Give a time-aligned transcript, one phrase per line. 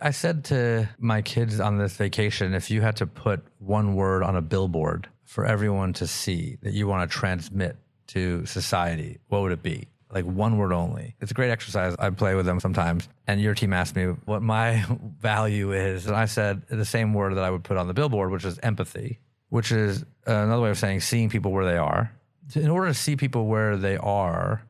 [0.00, 4.22] I said to my kids on this vacation if you had to put one word
[4.22, 7.76] on a billboard for everyone to see that you want to transmit
[8.08, 9.88] to society, what would it be?
[10.12, 11.16] Like one word only.
[11.20, 11.96] It's a great exercise.
[11.98, 13.08] I play with them sometimes.
[13.26, 14.84] And your team asked me what my
[15.20, 16.06] value is.
[16.06, 18.58] And I said the same word that I would put on the billboard, which is
[18.60, 19.18] empathy,
[19.48, 22.12] which is another way of saying seeing people where they are.
[22.54, 24.62] In order to see people where they are,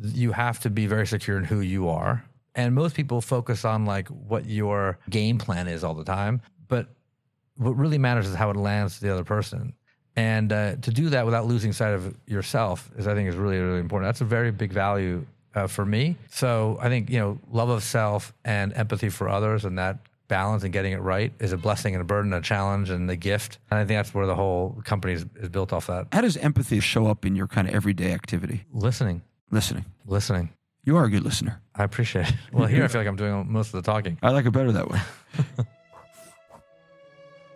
[0.00, 2.24] you have to be very secure in who you are.
[2.54, 6.42] And most people focus on like what your game plan is all the time.
[6.68, 6.88] But
[7.56, 9.74] what really matters is how it lands to the other person.
[10.16, 13.58] And uh, to do that without losing sight of yourself is, I think, is really,
[13.58, 14.08] really important.
[14.08, 15.24] That's a very big value
[15.54, 16.16] uh, for me.
[16.30, 19.98] So I think, you know, love of self and empathy for others and that
[20.28, 23.16] balance and getting it right is a blessing and a burden, a challenge and a
[23.16, 23.58] gift.
[23.70, 26.08] And I think that's where the whole company is, is built off that.
[26.12, 28.64] How does empathy show up in your kind of everyday activity?
[28.72, 29.84] Listening, Listening.
[30.06, 30.50] listening.
[30.84, 31.60] You are a good listener.
[31.76, 32.34] I appreciate it.
[32.52, 34.18] Well, here I feel like I'm doing most of the talking.
[34.20, 35.00] I like it better that way.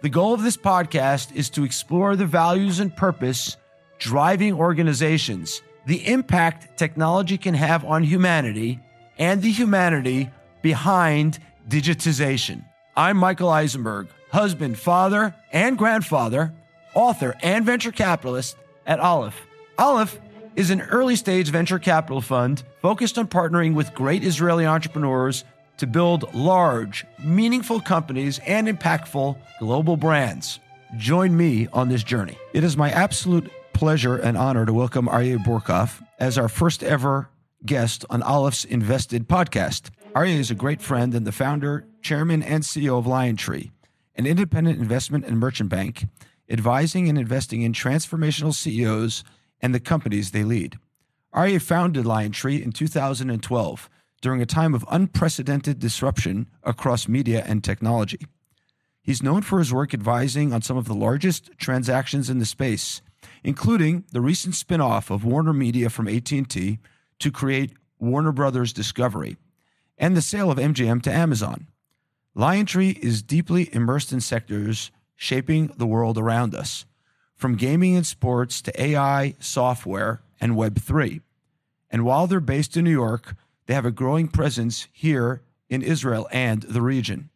[0.02, 3.56] the goal of this podcast is to explore the values and purpose
[3.98, 8.78] driving organizations, the impact technology can have on humanity,
[9.18, 10.30] and the humanity
[10.62, 12.64] behind digitization.
[12.96, 16.52] I'm Michael Eisenberg, husband, father, and grandfather,
[16.94, 19.40] author, and venture capitalist at Aleph.
[19.78, 20.18] Aleph
[20.56, 25.44] is an early stage venture capital fund focused on partnering with great Israeli entrepreneurs
[25.76, 30.58] to build large, meaningful companies and impactful global brands.
[30.96, 32.38] Join me on this journey.
[32.54, 37.28] It is my absolute pleasure and honor to welcome Aryeh Bourkoff as our first ever
[37.66, 39.90] guest on Aleph's Invested podcast.
[40.14, 43.70] Aryeh is a great friend and the founder, chairman, and CEO of LionTree,
[44.14, 46.06] an independent investment and merchant bank
[46.48, 49.24] advising and investing in transformational CEOs
[49.60, 50.78] and the companies they lead.
[51.34, 53.90] Aryeh founded LionTree in 2012
[54.22, 58.26] during a time of unprecedented disruption across media and technology.
[59.02, 63.02] He's known for his work advising on some of the largest transactions in the space,
[63.44, 66.78] including the recent spin-off of Warner Media from AT&T
[67.18, 69.36] to create Warner Brothers Discovery
[69.98, 71.68] and the sale of MGM to Amazon.
[72.36, 76.84] LionTree is deeply immersed in sectors shaping the world around us,
[77.36, 81.20] from gaming and sports to AI, software, and Web3.
[81.90, 83.34] And while they're based in New York,
[83.66, 87.30] they have a growing presence here in Israel and the region.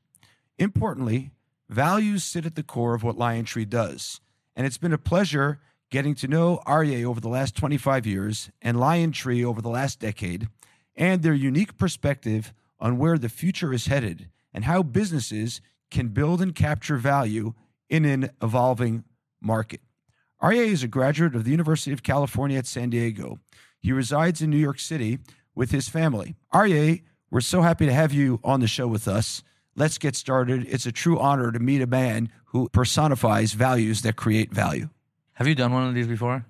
[0.58, 1.30] Importantly,
[1.68, 4.20] values sit at the core of what LionTree does.
[4.56, 8.76] And it's been a pleasure getting to know Aryeh over the last 25 years and
[8.76, 10.48] LionTree over the last decade,
[10.96, 16.40] and their unique perspective on where the future is headed and how businesses can build
[16.40, 17.54] and capture value
[17.88, 19.04] in an evolving
[19.40, 19.80] market.
[20.42, 23.38] Aryeh is a graduate of the University of California at San Diego.
[23.78, 25.18] He resides in New York City
[25.54, 26.34] with his family.
[26.52, 29.42] Aryeh, we're so happy to have you on the show with us.
[29.76, 30.66] Let's get started.
[30.68, 34.88] It's a true honor to meet a man who personifies values that create value.
[35.34, 36.44] Have you done one of these before?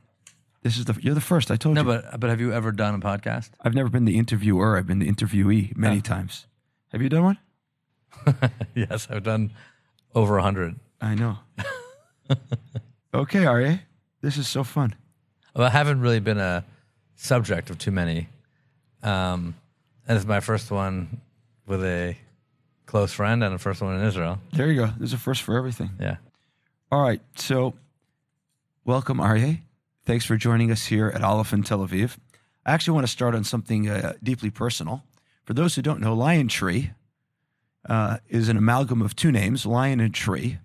[0.62, 1.50] This is the you're the first.
[1.50, 1.86] I told No, you.
[1.86, 3.50] but but have you ever done a podcast?
[3.60, 4.76] I've never been the interviewer.
[4.76, 6.46] I've been the interviewee many times.
[6.92, 7.38] Have you done one?
[8.74, 9.52] yes, I've done
[10.14, 10.78] over a hundred.
[11.00, 11.38] I know.
[13.14, 13.80] okay, Aryeh.
[14.20, 14.94] This is so fun.
[15.54, 16.64] Well, I haven't really been a
[17.16, 18.28] subject of too many.
[19.02, 19.54] Um,
[20.06, 21.20] and it's my first one
[21.66, 22.16] with a
[22.86, 24.38] close friend and the first one in Israel.
[24.52, 24.92] There you go.
[24.98, 25.90] There's a first for everything.
[26.00, 26.16] Yeah.
[26.90, 27.20] All right.
[27.36, 27.74] So,
[28.84, 29.60] welcome, Aryeh.
[30.04, 32.16] Thanks for joining us here at Aleph in Tel Aviv.
[32.66, 35.04] I actually want to start on something uh, deeply personal.
[35.44, 36.90] For those who don't know, LionTree
[37.88, 40.58] uh, is an amalgam of two names, Lion and Tree.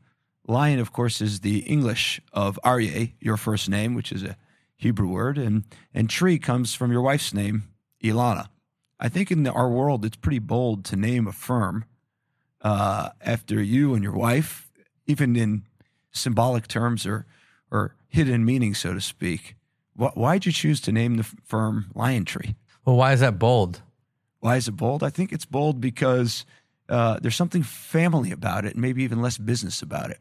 [0.47, 4.37] Lion, of course, is the English of Aryeh, your first name, which is a
[4.75, 5.63] Hebrew word, and
[5.93, 7.63] and Tree comes from your wife's name,
[8.03, 8.49] Ilana.
[8.99, 11.85] I think in the, our world, it's pretty bold to name a firm
[12.61, 14.69] uh, after you and your wife,
[15.07, 15.63] even in
[16.11, 17.25] symbolic terms or
[17.71, 19.55] or hidden meaning, so to speak.
[19.95, 22.55] Why'd you choose to name the firm LionTree?
[22.83, 23.81] Well, why is that bold?
[24.39, 25.03] Why is it bold?
[25.03, 26.45] I think it's bold because
[26.89, 30.19] uh, there's something family about it, maybe even less business about it.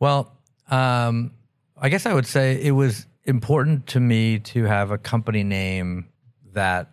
[0.00, 0.32] Well,
[0.70, 1.32] um,
[1.76, 6.08] I guess I would say it was important to me to have a company name
[6.52, 6.90] that,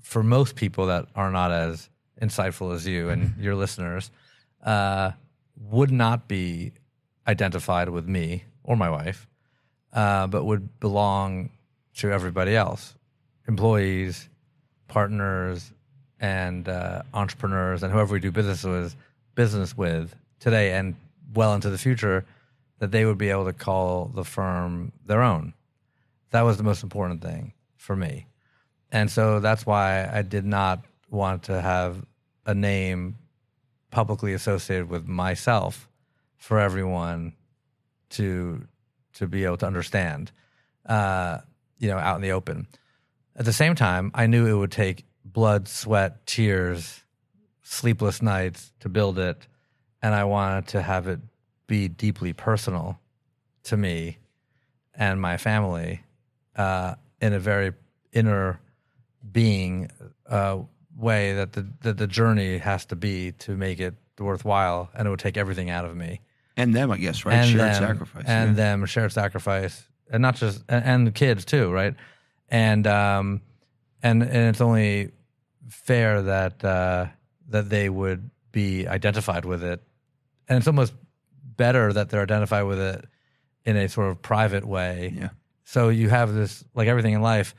[0.00, 1.88] for most people that are not as
[2.20, 4.10] insightful as you and your listeners,
[4.64, 5.12] uh,
[5.56, 6.72] would not be
[7.26, 9.26] identified with me or my wife,
[9.92, 11.50] uh, but would belong
[11.96, 12.94] to everybody else
[13.46, 14.28] employees,
[14.88, 15.70] partners,
[16.24, 18.96] and uh, entrepreneurs, and whoever we do business with,
[19.34, 20.94] business with today and
[21.34, 22.24] well into the future,
[22.78, 25.52] that they would be able to call the firm their own.
[26.30, 28.26] That was the most important thing for me,
[28.90, 32.02] and so that's why I did not want to have
[32.46, 33.16] a name
[33.90, 35.90] publicly associated with myself
[36.38, 37.34] for everyone
[38.10, 38.66] to
[39.12, 40.32] to be able to understand,
[40.86, 41.38] uh,
[41.78, 42.66] you know, out in the open.
[43.36, 47.02] At the same time, I knew it would take blood, sweat, tears,
[47.62, 49.46] sleepless nights to build it,
[50.02, 51.20] and I wanted to have it
[51.66, 52.98] be deeply personal
[53.64, 54.18] to me
[54.94, 56.02] and my family
[56.56, 57.72] uh, in a very
[58.12, 58.60] inner
[59.32, 59.90] being
[60.28, 60.58] uh,
[60.96, 65.10] way that the that the journey has to be to make it worthwhile, and it
[65.10, 66.20] would take everything out of me
[66.56, 67.34] And them, I guess, right?
[67.36, 68.24] and Shared them, sacrifice.
[68.26, 68.54] and yeah.
[68.54, 71.94] them shared sacrifice, and not just and, and the kids too, right?
[72.50, 73.40] And um,
[74.04, 75.10] and and it's only
[75.68, 77.06] fair that uh,
[77.48, 79.82] that they would be identified with it,
[80.48, 80.94] and it's almost
[81.56, 83.06] better that they're identified with it
[83.64, 85.12] in a sort of private way.
[85.16, 85.30] Yeah.
[85.64, 87.54] So you have this, like everything in life,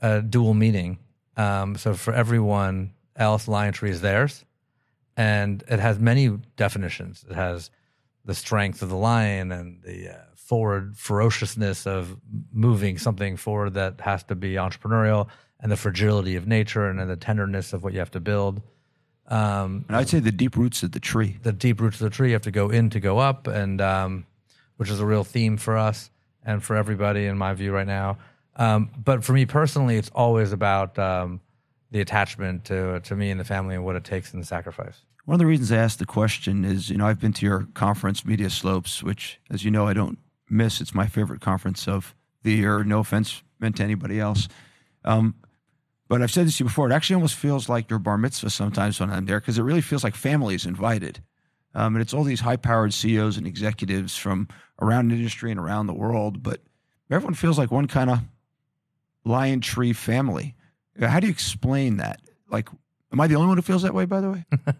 [0.00, 0.98] a dual meaning.
[1.36, 4.44] Um, so for everyone else, LionTree is theirs,
[5.16, 7.24] and it has many definitions.
[7.28, 7.70] It has
[8.26, 12.16] the strength of the lion and the uh, forward ferociousness of
[12.52, 15.28] moving something forward that has to be entrepreneurial,
[15.60, 18.62] and the fragility of nature and, the tenderness of what you have to build.
[19.26, 21.38] Um, and I'd say the deep roots of the tree.
[21.42, 23.80] the deep roots of the tree you have to go in to go up, and
[23.80, 24.26] um,
[24.76, 26.10] which is a real theme for us
[26.44, 28.18] and for everybody in my view right now.
[28.56, 31.40] Um, but for me personally, it's always about um,
[31.90, 35.02] the attachment to to me and the family and what it takes in the sacrifice.
[35.26, 37.68] One of the reasons I asked the question is, you know, I've been to your
[37.74, 40.18] conference, Media Slopes, which, as you know, I don't
[40.48, 40.80] miss.
[40.80, 42.14] It's my favorite conference of
[42.44, 42.82] the year.
[42.82, 44.48] No offense meant to anybody else.
[45.04, 45.34] Um,
[46.08, 46.90] but I've said this to you before.
[46.90, 49.80] It actually almost feels like your bar mitzvah sometimes when I'm there because it really
[49.80, 51.22] feels like family is invited.
[51.74, 54.48] Um, and it's all these high powered CEOs and executives from
[54.80, 56.42] around industry and around the world.
[56.42, 56.62] But
[57.10, 58.20] everyone feels like one kind of
[59.26, 60.54] LionTree family.
[60.98, 62.20] How do you explain that?
[62.50, 62.68] Like,
[63.12, 64.44] am I the only one who feels that way, by the way?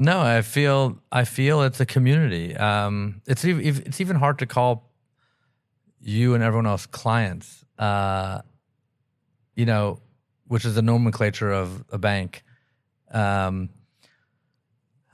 [0.00, 2.56] No, I feel I feel it's a community.
[2.56, 4.92] Um, it's even it's even hard to call
[6.00, 7.64] you and everyone else clients.
[7.76, 8.42] Uh,
[9.56, 9.98] you know,
[10.48, 12.42] which is the nomenclature of a bank,
[13.12, 13.68] um,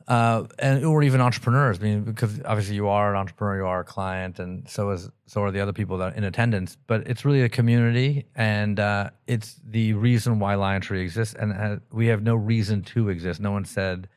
[0.07, 1.79] uh, and or even entrepreneurs.
[1.79, 5.11] I mean, because obviously you are an entrepreneur, you are a client, and so is
[5.27, 6.77] so are the other people that are in attendance.
[6.87, 11.77] But it's really a community, and uh, it's the reason why LionTree exists, and uh,
[11.93, 13.41] we have no reason to exist.
[13.41, 14.09] No one said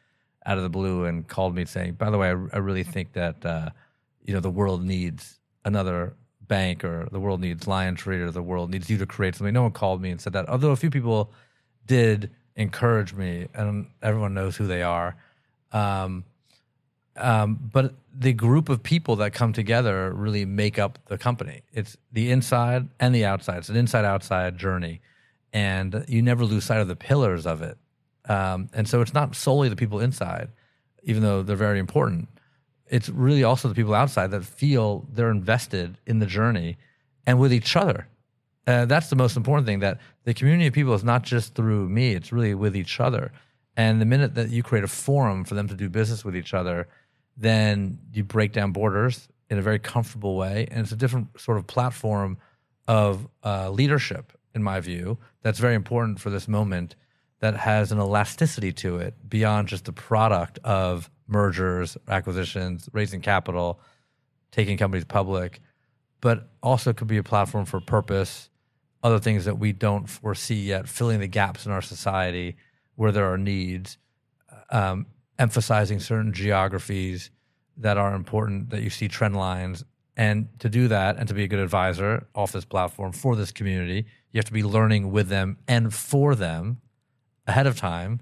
[0.46, 3.14] out of the blue and called me saying, "By the way, I, I really think
[3.14, 3.70] that uh,
[4.24, 6.16] you know the world needs another
[6.48, 9.64] bank, or the world needs LionTree, or the world needs you to create something." No
[9.64, 10.48] one called me and said that.
[10.50, 11.32] Although a few people
[11.86, 15.16] did encourage me, and everyone knows who they are.
[15.72, 16.26] Um,
[17.16, 21.62] um, but the group of people that come together really make up the company.
[21.72, 23.60] It's the inside and the outside.
[23.60, 25.02] It's an inside outside journey,
[25.54, 27.78] and you never lose sight of the pillars of it.
[28.28, 30.50] Um, and so it's not solely the people inside,
[31.04, 32.28] even though they're very important.
[32.90, 36.78] It's really also the people outside that feel they're invested in the journey
[37.26, 38.08] and with each other.
[38.66, 39.80] Uh, that's the most important thing.
[39.80, 43.32] That the community of people is not just through me; it's really with each other.
[43.76, 46.54] And the minute that you create a forum for them to do business with each
[46.54, 46.88] other,
[47.38, 51.58] then you break down borders in a very comfortable way, and it's a different sort
[51.58, 52.38] of platform
[52.88, 55.18] of uh, leadership, in my view.
[55.44, 56.96] That's very important for this moment.
[57.40, 63.80] That has an elasticity to it beyond just the product of mergers, acquisitions, raising capital,
[64.52, 65.60] taking companies public,
[66.22, 68.50] but also could be a platform for purpose,
[69.04, 72.56] other things that we don't foresee yet, filling the gaps in our society
[72.96, 73.98] where there are needs,
[74.72, 75.06] um,
[75.38, 77.30] emphasizing certain geographies
[77.78, 79.84] that are important, that you see trend lines.
[80.16, 83.52] And to do that and to be a good advisor off this platform for this
[83.52, 86.82] community, you have to be learning with them and for them
[87.48, 88.20] ahead of time,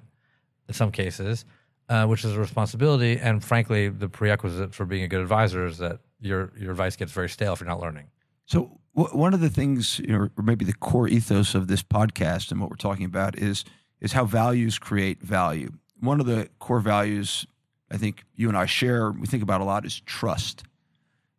[0.68, 1.46] in some cases,
[1.90, 3.18] uh, which is a responsibility.
[3.18, 7.12] And frankly, the prerequisite for being a good advisor is that your your advice gets
[7.12, 8.08] very stale if you're not learning.
[8.46, 11.84] So w- one of the things, you know, or maybe the core ethos of this
[11.84, 13.66] podcast and what we're talking about is
[14.00, 15.72] is how values create value.
[16.00, 17.46] One of the core values
[17.92, 20.64] I think you and I share, we think about a lot, is trust.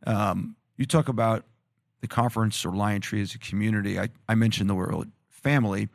[0.06, 1.44] Um, you talk about
[2.00, 3.98] the conference or LionTree as a community.
[3.98, 5.88] I, I mentioned the word family.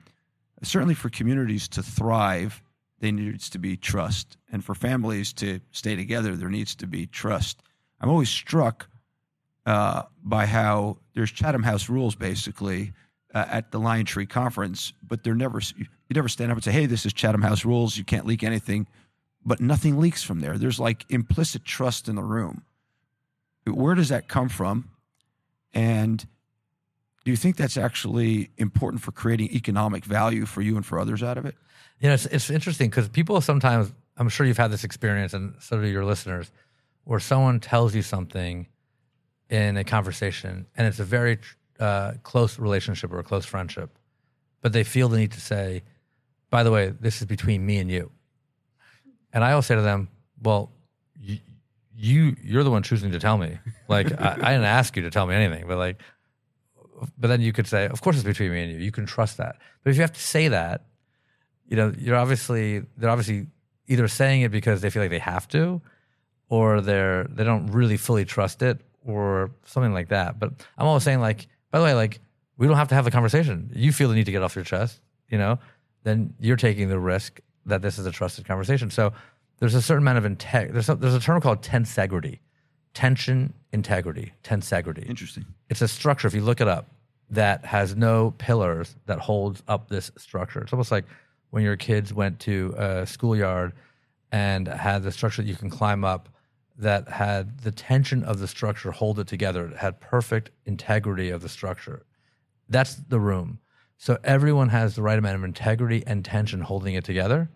[0.63, 2.62] Certainly, for communities to thrive,
[3.00, 7.08] there needs to be trust, and for families to stay together, there needs to be
[7.08, 7.63] trust.
[8.00, 8.88] I'm always struck
[9.65, 12.94] uh, by how there's Chatham House rules basically
[13.34, 16.86] uh, at the LionTree conference, but they're never you never stand up and say, "Hey,
[16.86, 17.98] this is Chatham House rules.
[17.98, 18.88] You can't leak anything,"
[19.46, 20.58] but nothing leaks from there.
[20.58, 22.63] There's like implicit trust in the room.
[23.65, 24.89] Where does that come from?
[25.74, 26.25] And
[27.24, 31.22] do you think that's actually important for creating economic value for you and for others
[31.22, 31.56] out of it?
[32.00, 35.56] You know, it's, it's interesting because people sometimes I'm sure you've had this experience, and
[35.60, 36.51] so do your listeners,
[37.04, 38.68] where someone tells you something
[39.50, 41.40] in a conversation, and it's a very
[41.80, 43.98] uh, close relationship or a close friendship,
[44.62, 45.84] but they feel the need to say,
[46.50, 48.12] "By the way, this is between me and you."
[49.34, 50.10] And I always say to them,
[50.42, 50.72] "Well,
[51.20, 51.40] you,
[51.96, 53.60] you you're the one choosing to tell me.
[53.88, 56.01] Like I, I didn't ask you to tell me anything, but like,
[57.17, 58.79] but then you could say, of course it's between me and you.
[58.79, 59.58] You can trust that.
[59.84, 60.86] But if you have to say that,
[61.67, 63.48] you know, you're obviously they're obviously
[63.88, 65.81] either saying it because they feel like they have to,
[66.50, 70.39] or they're they don't really fully trust it, or something like that.
[70.39, 72.20] But I'm always saying like, by the way, like
[72.58, 73.72] we don't have to have the conversation.
[73.74, 75.60] You feel the need to get off your chest, you know,
[76.03, 78.89] then you're taking the risk that this is a trusted conversation.
[78.91, 79.13] So
[79.60, 80.74] there's a certain amount of integrity.
[80.74, 82.39] There's a, there's a term called tensegrity,
[82.94, 85.08] tension integrity, tensegrity.
[85.10, 85.46] Interesting.
[85.70, 86.28] It's a structure.
[86.28, 86.88] If you look it up,
[87.30, 90.62] that has no pillars that holds up this structure.
[90.62, 91.06] It's almost like
[91.50, 93.74] when your kids went to a schoolyard
[94.32, 96.30] and had the structure that you can climb up
[96.78, 99.68] that had the tension of the structure hold it together.
[99.68, 102.04] It had perfect integrity of the structure.
[102.68, 103.60] That's the room.
[103.98, 107.50] So everyone has the right amount of integrity and tension holding it together,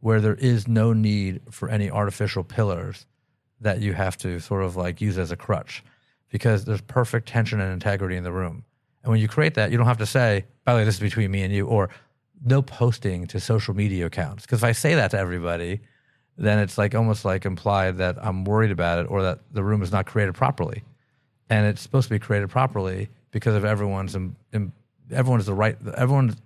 [0.00, 3.06] where there is no need for any artificial pillars
[3.60, 5.82] that you have to sort of like use as a crutch
[6.30, 8.64] because there's perfect tension and integrity in the room.
[9.02, 11.00] And when you create that, you don't have to say, by the way, this is
[11.00, 11.88] between me and you, or
[12.44, 14.42] no posting to social media accounts.
[14.44, 15.80] Because if I say that to everybody,
[16.36, 19.82] then it's like almost like implied that I'm worried about it or that the room
[19.82, 20.84] is not created properly.
[21.50, 24.72] And it's supposed to be created properly because of everyone's in, in,
[25.10, 26.36] everyone's the right everyone's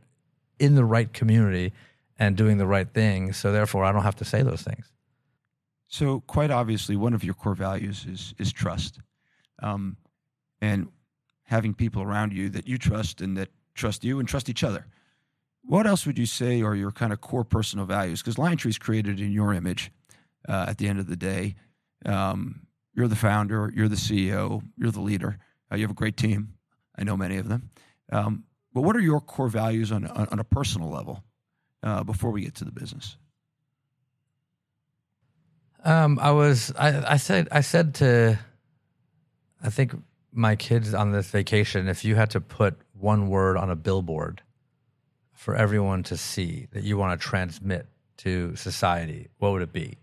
[0.59, 1.73] in the right community
[2.19, 3.33] and doing the right thing.
[3.33, 4.92] So therefore, I don't have to say those things.
[5.93, 8.99] So quite obviously, one of your core values is is trust,
[9.63, 9.99] um,
[10.63, 10.89] and
[11.43, 14.87] having people around you that you trust and that trust you and trust each other.
[15.65, 18.23] What else would you say are your kind of core personal values?
[18.23, 19.93] Because LionTree is created in your image.
[20.49, 21.57] Uh, at the end of the day,
[22.07, 25.39] um, you're the founder, you're the CEO, you're the leader.
[25.71, 26.55] Uh, you have a great team.
[26.99, 27.71] I know many of them.
[28.11, 31.23] Um, but what are your core values on on, on a personal level
[31.83, 33.19] uh, before we get to the business?
[35.85, 38.39] Um, I was I, I said I said to
[39.63, 39.95] I think
[40.33, 44.43] my kids on this vacation, if you had to put one word on a billboard
[45.33, 47.87] for everyone to see that you want to transmit
[48.19, 49.99] to society, what would it be?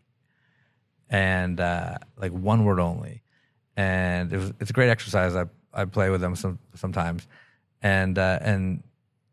[1.10, 3.24] And uh, like one word only.
[3.76, 5.36] And it was, it's a great exercise.
[5.36, 7.28] I, I play with them some, sometimes.
[7.82, 8.84] And, uh, and,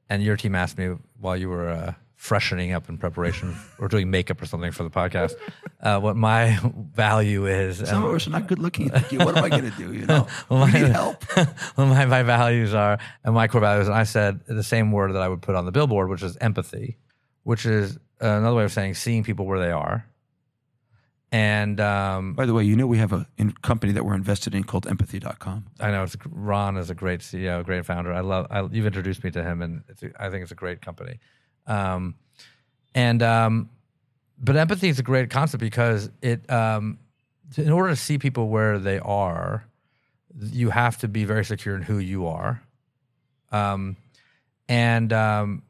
[0.08, 1.94] and your team asked me while you were uh,
[2.26, 5.34] freshening up in preparation or doing makeup or something for the podcast,
[5.80, 6.58] uh, what my
[6.92, 7.78] value is.
[7.78, 8.88] Some of us are not good looking.
[8.90, 9.92] What am I going to do?
[9.92, 11.24] You know, well, my, need help.
[11.76, 15.14] well, my, my values are, and my core values, and I said the same word
[15.14, 16.98] that I would put on the billboard, which is empathy,
[17.44, 20.06] which is another way of saying seeing people where they are.
[21.32, 24.54] And um, By the way, you know we have a in company that we're invested
[24.54, 25.66] in called Empathy.com.
[25.80, 28.12] I know it's Ron is a great CEO, great founder.
[28.12, 28.46] I love.
[28.50, 31.18] I, you've introduced me to him, and it's, I think it's a great company.
[31.66, 32.14] Um,
[32.94, 33.70] and um,
[34.38, 36.98] but empathy is a great concept because it, um,
[37.56, 39.66] in order to see people where they are,
[40.38, 42.62] you have to be very secure in who you are.
[43.52, 43.96] Um,
[44.68, 45.62] and um,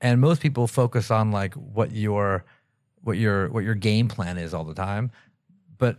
[0.00, 2.44] and most people focus on like what your
[3.02, 5.10] what your what your game plan is all the time,
[5.78, 5.98] but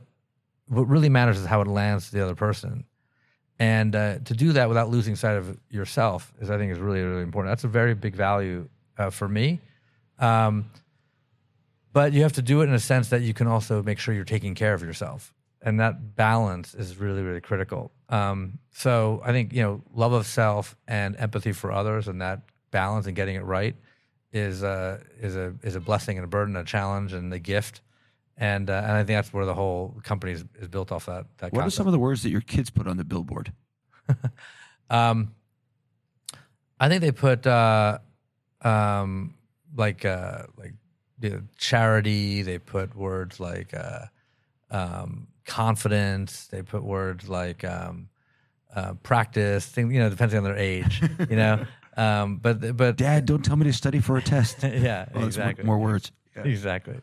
[0.67, 2.85] what really matters is how it lands to the other person.
[3.59, 7.01] And uh, to do that without losing sight of yourself is, I think, is really
[7.01, 7.51] really important.
[7.51, 8.67] That's a very big value
[9.01, 9.59] uh, for me.
[10.19, 10.69] Um,
[11.93, 14.13] but you have to do it in a sense that you can also make sure
[14.13, 17.91] you're taking care of yourself, and that balance is really really critical.
[18.09, 22.43] Um, so I think you know love of self and empathy for others, and that
[22.71, 23.75] balance and getting it right
[24.31, 27.81] is uh, is a is a blessing and a burden, a challenge and a gift.
[28.37, 31.25] And uh, and I think that's where the whole company is, is built off that.
[31.39, 33.51] That What are some of the words that your kids put on the billboard?
[34.91, 35.33] Um,
[36.81, 37.99] I think they put uh,
[38.63, 39.35] um,
[39.75, 40.73] like uh, like
[41.21, 42.41] you know, charity.
[42.41, 44.05] They put words like uh,
[44.69, 46.47] um, confidence.
[46.47, 48.09] They put words like um,
[48.75, 49.65] uh, practice.
[49.65, 51.01] Thing you know, depending on their age.
[51.29, 51.65] you know,
[51.97, 54.57] um, but but Dad, don't tell me to study for a test.
[54.63, 55.65] yeah, Oh, exactly.
[55.65, 56.11] More words.
[56.35, 56.99] Exactly.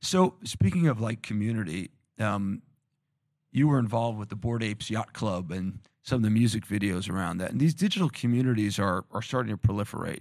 [0.00, 2.62] So speaking of like community, um,
[3.52, 7.10] you were involved with the Bored Apes Yacht Club and some of the music videos
[7.10, 7.50] around that.
[7.50, 10.20] And these digital communities are are starting to proliferate.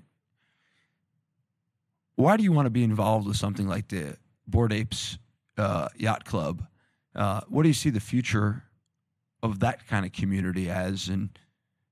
[2.19, 5.17] Why do you want to be involved with something like the Bored Apes
[5.57, 6.65] uh, Yacht Club?
[7.15, 8.63] Uh, what do you see the future
[9.41, 11.07] of that kind of community as?
[11.07, 11.29] And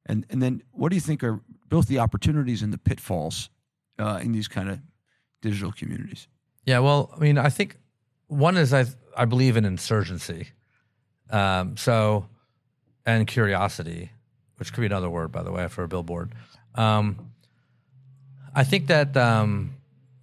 [0.05, 3.50] and and then what do you think are both the opportunities and the pitfalls
[4.00, 4.81] uh, in these kind of
[5.41, 6.27] digital communities?
[6.65, 7.77] Yeah, well, I mean, I think
[8.27, 8.84] one is I
[9.15, 10.50] I believe in insurgency,
[11.29, 12.27] um, so
[13.05, 14.12] and curiosity,
[14.57, 16.36] which could be another word by the way for a billboard.
[16.75, 17.31] Um,
[18.53, 19.76] I think that um,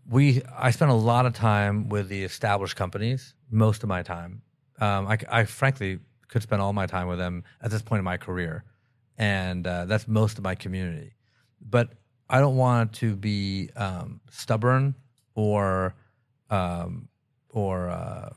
[0.08, 3.34] we I spend a lot of time with the established companies.
[3.50, 4.42] Most of my time,
[4.80, 8.04] um, I, I frankly could spend all my time with them at this point in
[8.04, 8.64] my career,
[9.16, 11.14] and uh, that's most of my community.
[11.60, 11.90] But
[12.28, 14.94] I don't want to be um, stubborn
[15.34, 15.94] or
[16.50, 17.08] um,
[17.50, 18.30] or uh,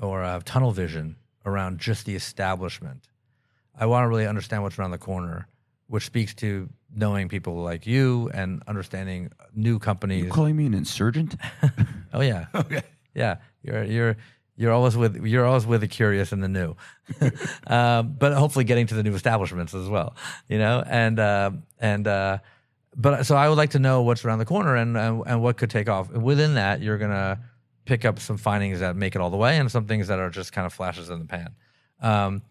[0.00, 3.08] or uh, tunnel vision around just the establishment.
[3.78, 5.48] I want to really understand what's around the corner,
[5.86, 10.24] which speaks to knowing people like you and understanding new companies.
[10.24, 11.36] You calling me an insurgent?
[12.12, 12.82] oh yeah, okay.
[13.14, 13.36] yeah.
[13.62, 14.16] You're you're
[14.56, 16.76] you're always with you're always with the curious and the new,
[17.66, 20.16] um, but hopefully getting to the new establishments as well.
[20.48, 22.38] You know, and uh, and uh,
[22.96, 25.56] but so I would like to know what's around the corner and and, and what
[25.56, 26.10] could take off.
[26.10, 27.40] Within that, you're gonna
[27.84, 30.30] pick up some findings that make it all the way, and some things that are
[30.30, 31.54] just kind of flashes in the pan.
[32.00, 32.42] Um,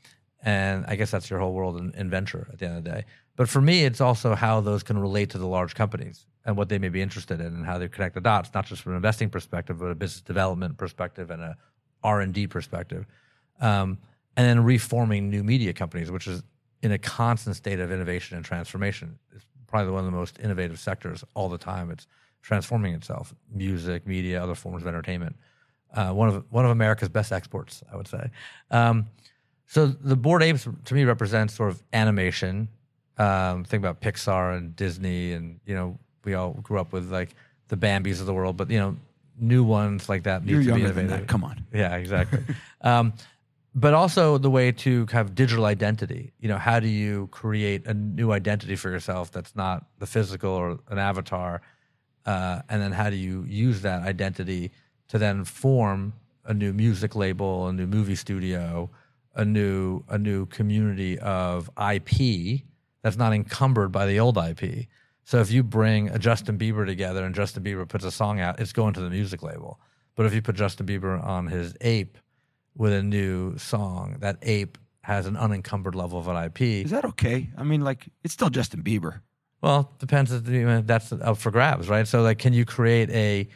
[0.42, 2.90] and I guess that's your whole world in, in venture at the end of the
[2.90, 3.06] day.
[3.38, 6.70] But for me, it's also how those can relate to the large companies and what
[6.70, 8.96] they may be interested in and how they connect the dots, not just from an
[8.98, 11.56] investing perspective, but a business development perspective and a
[12.04, 13.06] R and D perspective.
[13.62, 14.00] Um,
[14.36, 16.44] and then reforming new media companies, which is
[16.82, 19.18] in a constant state of innovation and transformation.
[19.36, 21.92] It's probably one of the most innovative sectors all the time.
[21.92, 22.08] It's
[22.42, 25.36] transforming itself, music, media, other forms of entertainment.
[25.94, 28.30] Uh, one of one of America's best exports, I would say.
[28.72, 29.08] Um,
[29.68, 32.70] so the bored apes to me represents sort of animation.
[33.18, 37.36] Um, think about Pixar and Disney, and you know we all grew up with like
[37.68, 38.96] the Bambies of the world, but you know
[39.40, 41.28] new ones like that need You're to be younger than that.
[41.28, 41.66] Come on.
[41.74, 42.44] Yeah, exactly.
[42.82, 43.14] um,
[43.76, 46.34] but also the way to have digital identity.
[46.40, 50.50] You know, how do you create a new identity for yourself that's not the physical
[50.50, 51.62] or an avatar?
[52.26, 54.72] Uh, and then how do you use that identity
[55.10, 56.14] to then form
[56.46, 58.90] a new music label, a new movie studio,
[59.36, 62.64] a new a new community of IP
[63.08, 64.88] that's not encumbered by the old IP.
[65.24, 68.60] So if you bring a Justin Bieber together and Justin Bieber puts a song out,
[68.60, 69.80] it's going to the music label.
[70.16, 72.18] But if you put Justin Bieber on his ape
[72.76, 76.62] with a new song, that ape has an unencumbered level of an IP.
[76.62, 77.50] Is that okay?
[77.58, 79.22] I mean, like, it's still Justin Bieber.
[79.62, 80.34] Well, depends.
[80.34, 80.44] if
[80.86, 82.06] That's up for grabs, right?
[82.06, 83.48] So, like, can you create a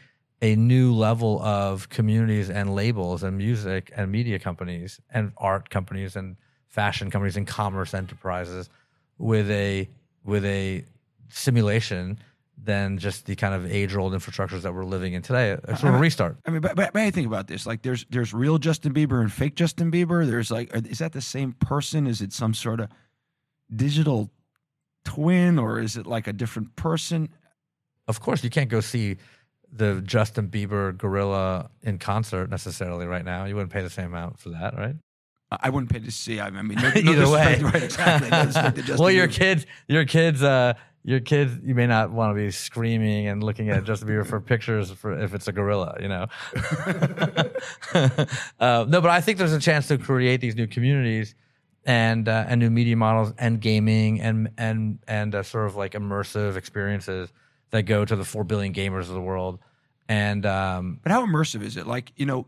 [0.42, 6.16] a new level of communities and labels and music and media companies and art companies
[6.16, 6.38] and
[6.68, 8.70] fashion companies and commerce enterprises
[9.22, 9.88] with a
[10.24, 10.84] with a
[11.30, 12.20] simulation
[12.64, 15.58] than just the kind of age old infrastructures that we're living in today?
[15.64, 16.38] A sort of restart.
[16.46, 17.66] I mean, but, but, I think about this.
[17.66, 20.26] Like, there's there's real Justin Bieber and fake Justin Bieber.
[20.26, 22.08] There's like, is that the same person?
[22.08, 22.90] Is it some sort of
[23.74, 24.32] digital
[25.06, 27.30] twin, or is it like a different person?
[28.08, 29.18] Of course, you can't go see
[29.72, 33.46] the Justin Bieber gorilla in concert necessarily right now.
[33.46, 34.96] You wouldn't pay the same amount for that, right?
[35.52, 36.40] I wouldn't pay to see.
[36.40, 37.84] I mean, no, no Either way, right?
[37.84, 38.30] Exactly.
[38.30, 42.12] No disrespect to Justin well, your kids, your kids, uh, your kids, you may not
[42.12, 45.52] want to be screaming and looking at Justin Bieber for pictures for if it's a
[45.52, 46.28] gorilla, you know.
[48.60, 51.36] uh, no, but I think there's a chance to create these new communities
[51.86, 55.94] and uh, and new media models and gaming and and and uh, sort of like
[55.94, 57.34] immersive experiences
[57.72, 59.60] that go to the four billion gamers of the world.
[60.08, 61.88] And um, But how immersive is it?
[61.88, 62.46] Like, you know,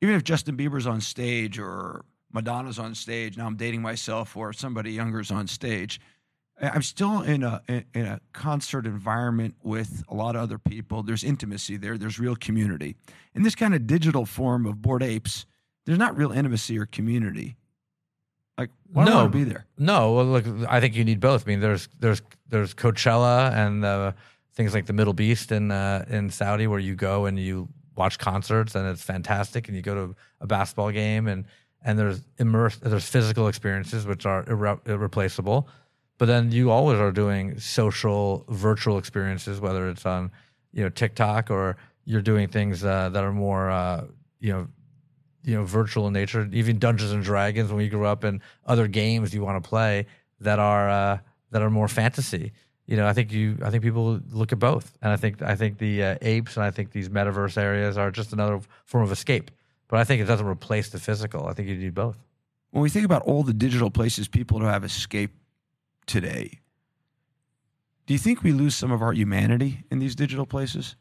[0.00, 2.04] even if Justin Bieber's on stage or
[2.34, 6.00] Madonna's on stage, now I'm dating myself, or somebody younger is on stage,
[6.60, 11.02] I'm still in a in a concert environment with a lot of other people.
[11.02, 11.98] There's intimacy there.
[11.98, 12.96] There's real community.
[13.34, 15.46] In this kind of digital form of bored apes,
[15.84, 17.56] there's not real intimacy or community.
[18.56, 19.26] Like, why No.
[19.28, 19.66] be there?
[19.78, 21.44] No, well, look, I think you need both.
[21.46, 24.12] I mean, there's there's there's Coachella and uh,
[24.54, 28.76] things like the MDLBEAST in uh, in Saudi, where you go and you watch concerts
[28.76, 31.46] and it's fantastic, and you go to a basketball game and
[31.84, 35.68] and there's immersed there's physical experiences which are irre- irreplaceable,
[36.18, 40.30] but then you always are doing social virtual experiences, whether it's on
[40.72, 44.04] you know TikTok or you're doing things uh, that are more uh,
[44.40, 44.68] you know
[45.44, 48.88] you know virtual in nature even dungeons and dragons when we grew up and other
[48.88, 50.06] games you want to play
[50.40, 51.18] that are uh,
[51.50, 52.52] that are more fantasy.
[52.86, 55.56] You know i think you i think people look at both and i think i
[55.56, 59.10] think the uh, apes and i think these metaverse areas are just another form of
[59.10, 59.50] escape
[59.94, 62.18] but i think it doesn't replace the physical i think you need both
[62.72, 65.36] When we think about all the digital places people have escaped
[66.06, 66.58] today,
[68.06, 70.96] do you think we lose some of our humanity in these digital places?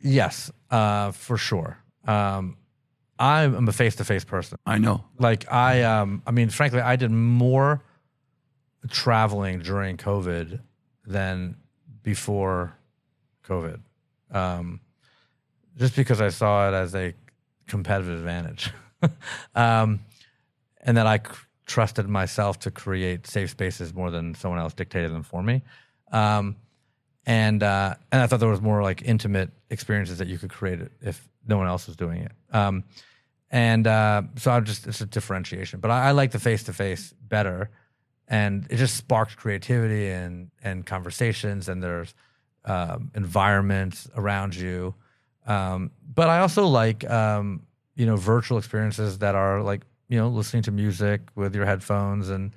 [0.00, 1.76] yes uh, for sure
[2.06, 2.56] um,
[3.18, 5.04] i'm a face-to-face person I know.
[5.18, 7.82] like I um I mean frankly I did more
[8.88, 10.60] traveling during COVID
[11.06, 11.56] than
[12.02, 12.74] before
[13.48, 13.80] COVID.
[14.30, 14.80] Um
[15.78, 17.12] just because I saw it as a
[17.66, 18.70] competitive advantage.
[19.54, 20.00] um,
[20.80, 21.24] and that I c-
[21.66, 25.62] trusted myself to create safe spaces more than someone else dictated them for me.
[26.10, 26.56] Um,
[27.24, 30.80] and uh, and I thought there was more like intimate experiences that you could create
[31.00, 32.32] if no one else was doing it.
[32.50, 32.84] Um,
[33.50, 36.72] and uh, so I'm just it's a differentiation, but I, I like the face to
[36.72, 37.70] face better,
[38.26, 42.14] and it just sparks creativity and and conversations, and there's
[42.64, 44.94] um, environments around you.
[45.46, 47.62] Um, but I also like um,
[47.96, 52.28] you know virtual experiences that are like you know listening to music with your headphones
[52.28, 52.54] and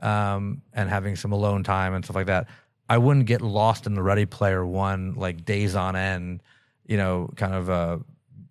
[0.00, 2.48] um, and having some alone time and stuff like that.
[2.88, 6.42] I wouldn't get lost in the Ready Player One like days on end,
[6.86, 7.98] you know, kind of uh,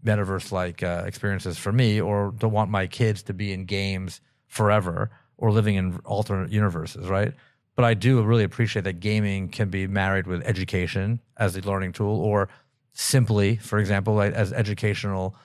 [0.03, 4.21] metaverse like uh, experiences for me, or don't want my kids to be in games
[4.47, 7.33] forever or living in alternate universes, right?
[7.75, 11.91] But I do really appreciate that gaming can be married with education as a learning
[11.91, 12.49] tool, or
[12.95, 15.35] simply, for example, like, as educational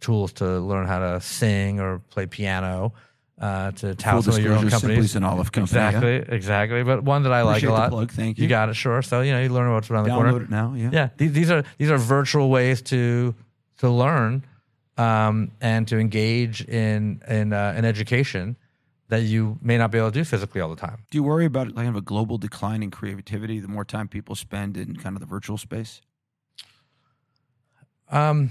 [0.00, 2.94] tools to learn how to sing or play piano
[3.38, 5.16] uh, to tout some of your own companies.
[5.16, 5.78] An Aleph company.
[5.78, 5.88] yeah.
[5.88, 6.82] Exactly, exactly.
[6.82, 7.90] But one that I like Appreciate a the lot.
[7.90, 8.42] plug, thank you.
[8.44, 9.02] You got it, sure.
[9.02, 10.32] So you know, you learn what's around the corner.
[10.32, 10.74] Download it now.
[10.74, 10.90] Yeah.
[10.92, 13.34] Yeah, these, these are these are virtual ways to
[13.78, 14.44] to learn
[14.96, 18.56] um, and to engage in in uh, in education
[19.08, 20.98] that you may not be able to do physically all the time.
[21.10, 24.06] Do you worry about like kind of a global decline in creativity the more time
[24.06, 26.00] people spend in kind of the virtual space?
[28.10, 28.50] Um,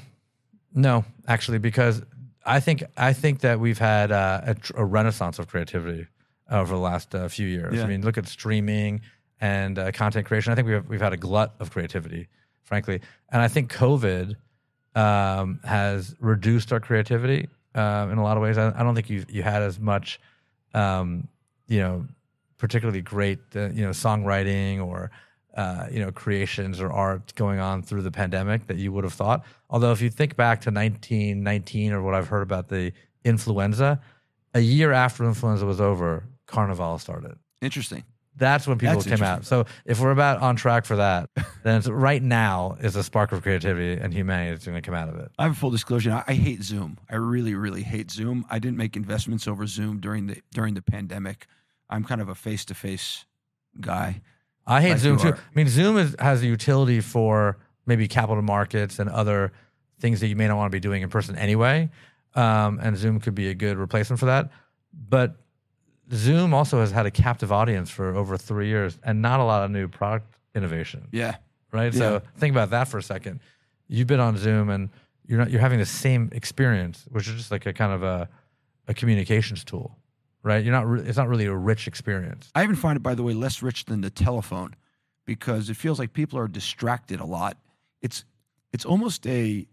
[0.73, 2.01] no, actually, because
[2.45, 6.07] I think I think that we've had uh, a, tr- a renaissance of creativity
[6.49, 7.75] over the last uh, few years.
[7.75, 7.83] Yeah.
[7.83, 9.01] I mean, look at streaming
[9.41, 10.51] and uh, content creation.
[10.51, 12.27] I think we've we've had a glut of creativity,
[12.63, 14.35] frankly, and I think COVID
[14.95, 18.57] um, has reduced our creativity uh, in a lot of ways.
[18.57, 20.19] I, I don't think you you had as much,
[20.73, 21.27] um,
[21.67, 22.05] you know,
[22.57, 25.11] particularly great uh, you know songwriting or
[25.59, 29.13] uh, you know creations or art going on through the pandemic that you would have
[29.13, 29.43] thought.
[29.69, 32.93] Although if you think back to 1919 or what I've heard about the
[33.25, 33.99] influenza,
[34.53, 37.37] a year after influenza was over, Carnival started.
[37.61, 38.05] Interesting.
[38.37, 39.43] That's when people That's came out.
[39.43, 41.29] So if we're about on track for that,
[41.63, 44.95] then it's, right now is a spark of creativity and humanity that's going to come
[44.95, 45.29] out of it.
[45.37, 46.11] I have a full disclosure.
[46.13, 46.99] I, I hate Zoom.
[47.09, 48.45] I really, really hate Zoom.
[48.49, 51.47] I didn't make investments over Zoom during the during the pandemic.
[51.89, 53.25] I'm kind of a face to face
[53.81, 54.21] guy.
[54.69, 55.33] I hate Like Zoom too.
[55.33, 59.51] I mean, Zoom is, has a utility for maybe capital markets and other
[59.99, 61.89] things that you may not want to be doing in person anyway.
[62.35, 64.51] Um, and Zoom could be a good replacement for that.
[64.93, 65.35] But
[66.13, 69.63] Zoom also has had a captive audience for over three years and not a lot
[69.63, 71.07] of new product innovation.
[71.11, 71.35] Yeah.
[71.71, 71.93] right?
[71.93, 71.99] Yeah.
[71.99, 73.39] So think about that for a second.
[73.87, 74.89] You've been on Zoom and
[75.25, 78.29] you're not you're having the same experience, which is just like a kind of a
[78.87, 79.97] a communications tool,
[80.43, 80.63] right?
[80.63, 82.51] You're not re- it's not really a rich experience.
[82.55, 84.75] I even find it, by the way, less rich than the telephone
[85.25, 87.57] because it feels like people are distracted a lot.
[88.01, 88.25] It's
[88.71, 89.67] it's almost a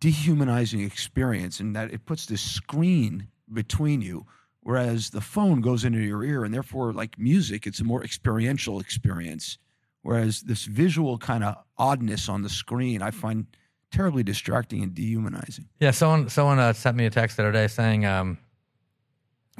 [0.00, 4.26] dehumanizing experience in that it puts this screen between you,
[4.60, 8.80] whereas the phone goes into your ear, and therefore, like music, it's a more experiential
[8.80, 9.58] experience.
[10.02, 13.46] Whereas this visual kind of oddness on the screen, I find
[13.90, 15.68] terribly distracting and dehumanizing.
[15.80, 18.38] Yeah, someone someone uh, sent me a text the other day saying, um,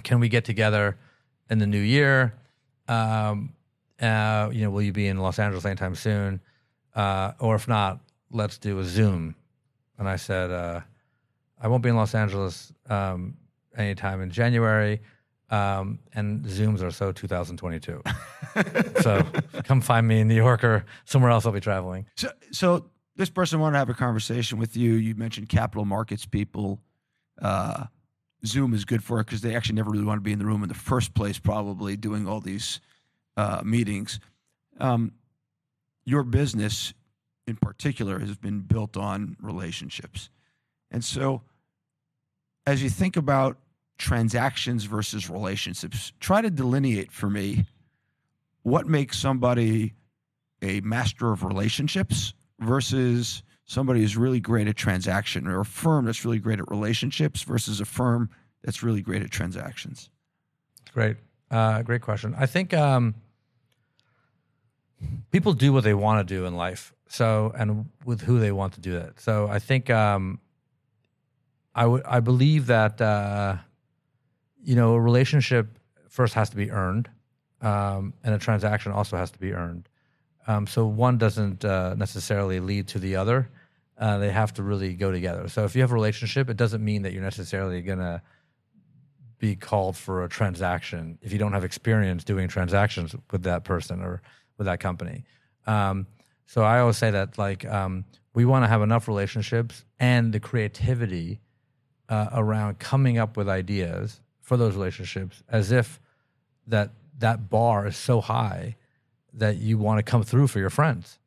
[0.03, 0.99] "Can we get together
[1.51, 2.35] in the new year?
[2.87, 3.55] Um,
[4.01, 6.41] uh, you know, will you be in Los Angeles anytime soon?
[6.95, 9.35] Uh, or if not, let's do a Zoom."
[9.99, 10.81] And I said, uh,
[11.61, 13.37] "I won't be in Los Angeles um,
[13.77, 15.01] anytime in January."
[15.51, 18.03] Um, and Zooms are so 2022.
[19.01, 19.25] so
[19.65, 21.47] come find me in New York or somewhere else.
[21.47, 22.07] I'll be traveling.
[22.17, 24.95] So, so this person wanted to have a conversation with you.
[24.95, 26.81] You mentioned capital markets people.
[27.41, 27.87] Uh,
[28.47, 30.47] Zoom is good for it because they actually never really want to be in the
[30.47, 32.81] room in the first place, probably doing all these
[33.37, 34.21] uh, meetings.
[34.79, 35.13] Um,
[36.05, 36.95] your business,
[37.47, 40.31] in particular, has been built on relationships.
[40.91, 41.43] And so,
[42.67, 43.59] as you think about
[43.99, 47.67] transactions versus relationships, try to delineate for me
[48.63, 49.95] what makes somebody
[50.63, 56.25] a master of relationships versus somebody who's really great at transaction or a firm that's
[56.25, 58.31] really great at relationships versus a firm
[58.65, 60.09] that's really great at transactions.
[60.93, 61.19] Great,
[61.51, 62.35] uh, great question.
[62.37, 63.15] I think um,
[65.31, 68.73] people do what they want to do in life, so and with who they want
[68.73, 69.21] to do that.
[69.21, 70.41] So I think um,
[71.75, 73.57] I would I believe that uh,
[74.65, 75.79] you know a relationship
[76.09, 77.11] first has to be earned,
[77.61, 79.91] um, and a transaction also has to be earned.
[80.47, 83.51] Um, so one doesn't uh, necessarily lead to the other.
[83.99, 85.49] Uh, they have to really go together.
[85.49, 88.23] So if you have a relationship, it doesn't mean that you're necessarily gonna
[89.39, 94.01] be called for a transaction if you don't have experience doing transactions with that person
[94.01, 94.23] or
[94.57, 95.25] with that company.
[95.67, 96.07] Um,
[96.47, 100.41] So I always say that like um, we want to have enough relationships and the
[100.41, 101.41] creativity
[102.09, 106.01] uh, around coming up with ideas for those relationships, as if
[106.67, 108.77] that that bar is so high
[109.35, 111.19] that you want to come through for your friends,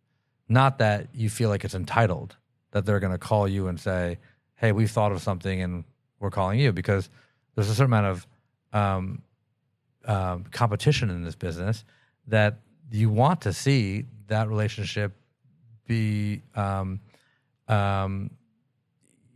[0.47, 2.35] not that you feel like it's entitled
[2.71, 4.17] that they're going to call you and say,
[4.55, 5.83] "Hey, we've thought of something and
[6.19, 7.09] we're calling you," because
[7.55, 8.27] there's a certain amount of
[8.73, 9.21] um,
[10.05, 11.83] um, competition in this business
[12.27, 12.59] that
[12.91, 15.13] you want to see that relationship
[15.87, 16.99] be, um,
[17.67, 18.29] um,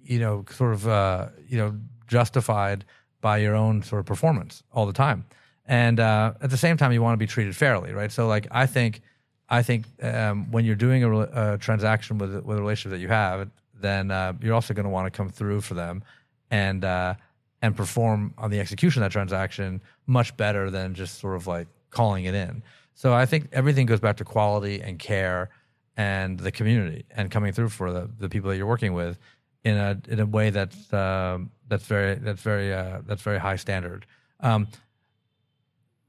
[0.04, 1.76] you know, sort of, uh, you know,
[2.08, 2.86] justified
[3.22, 5.26] by your own sort of performance all the time.
[5.66, 8.12] And uh, at the same time, you want to be treated fairly, right?
[8.12, 9.02] So, like, I think,
[9.50, 13.10] I think um, when you're doing a, a, transaction with with a relationship that you
[13.10, 16.04] have, then uh, you're also going to want to come through for them
[16.50, 17.16] and uh,
[17.62, 21.68] and perform on the execution of that transaction much better than just sort of like
[21.90, 22.64] calling it in.
[22.96, 25.50] So I think everything goes back to quality and care
[25.98, 29.18] and the community and coming through for the, the people that you're working with
[29.64, 33.56] in a in a way that's um, that's very that's very uh, that's very high
[33.56, 34.06] standard.
[34.40, 34.68] Um,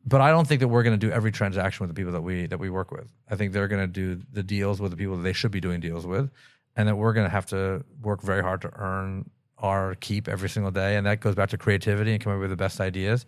[0.06, 2.22] but I don't think that we're going to do every transaction with the people that
[2.22, 3.12] we that we work with.
[3.28, 5.60] I think they're going to do the deals with the people that they should be
[5.60, 6.30] doing deals with,
[6.76, 10.48] and that we're going to have to work very hard to earn our keep every
[10.48, 10.96] single day.
[10.96, 13.26] And that goes back to creativity and coming up with the best ideas.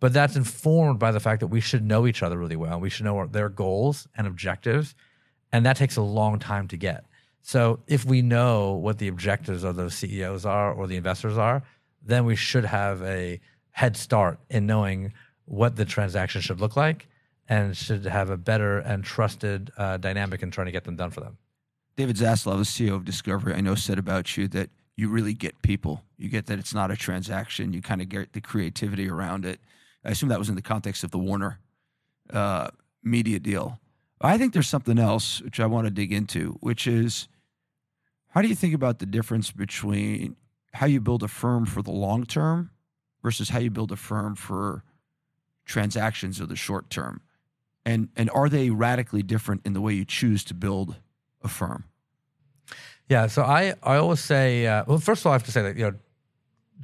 [0.00, 2.78] But that's informed by the fact that we should know each other really well.
[2.78, 4.94] We should know their goals and objectives.
[5.52, 7.04] And that takes a long time to get.
[7.42, 11.62] So if we know what the objectives of those CEOs are or the investors are,
[12.04, 15.12] then we should have a head start in knowing
[15.48, 17.08] what the transaction should look like
[17.48, 21.10] and should have a better and trusted uh, dynamic in trying to get them done
[21.10, 21.38] for them.
[21.96, 25.60] David Zaslav, the CEO of Discovery, I know said about you that you really get
[25.62, 26.04] people.
[26.16, 27.72] You get that it's not a transaction.
[27.72, 29.60] You kind of get the creativity around it.
[30.04, 31.58] I assume that was in the context of the Warner
[32.30, 32.68] uh,
[33.02, 33.80] media deal.
[34.20, 37.28] I think there's something else which I want to dig into, which is
[38.28, 40.36] how do you think about the difference between
[40.74, 42.70] how you build a firm for the long term
[43.22, 44.84] versus how you build a firm for
[45.68, 47.20] transactions of the short term?
[47.84, 50.96] And, and are they radically different in the way you choose to build
[51.42, 51.84] a firm?
[53.08, 55.62] Yeah, so I, I always say, uh, well, first of all, I have to say
[55.62, 55.94] that, you know,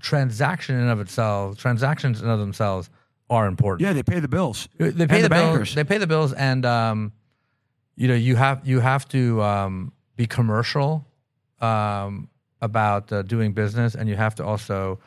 [0.00, 2.88] transaction in of itself, transactions in and of themselves
[3.28, 3.86] are important.
[3.86, 4.68] Yeah, they pay the bills.
[4.78, 5.30] They pay And the, the bills.
[5.30, 5.74] bankers.
[5.74, 7.12] They pay the bills, and um,
[7.96, 11.06] you know you have you have to um, be commercial
[11.60, 12.28] um,
[12.60, 14.98] about uh, doing business, and you have to also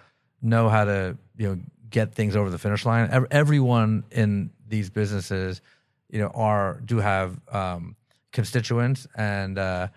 [0.42, 3.28] know how to you know get things over the finish line.
[3.32, 5.62] Everyone in these businesses,
[6.10, 7.96] you know, are do have um,
[8.32, 9.88] constituents and uh,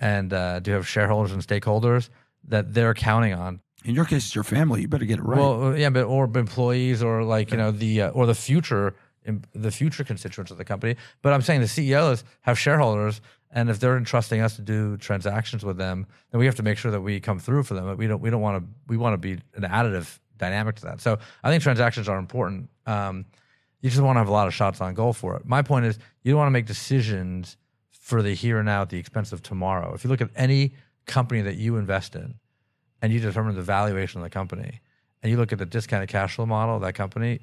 [0.00, 2.08] and uh, do have shareholders and stakeholders
[2.44, 4.82] that they're counting on In your case, it's your family.
[4.82, 5.38] You better get it right.
[5.38, 8.94] well, yeah, but or employees or like you know the uh, or the future
[9.52, 10.96] the future constituents of the company.
[11.22, 15.64] But I'm saying the CEOs have shareholders, and if they're entrusting us to do transactions
[15.64, 17.96] with them, then we have to make sure that we come through for them.
[17.96, 21.00] We don't we don't want to we want to be an additive dynamic to that.
[21.00, 22.70] So I think transactions are important.
[22.86, 23.26] Um,
[23.80, 25.44] you just want to have a lot of shots on goal for it.
[25.44, 27.56] My point is you don't want to make decisions
[27.90, 29.94] for the here and now at the expense of tomorrow.
[29.94, 30.74] If you look at any
[31.06, 32.34] company that you invest in,
[33.00, 34.80] and you determine the valuation of the company,
[35.22, 37.40] and you look at the discounted cash flow model of that company,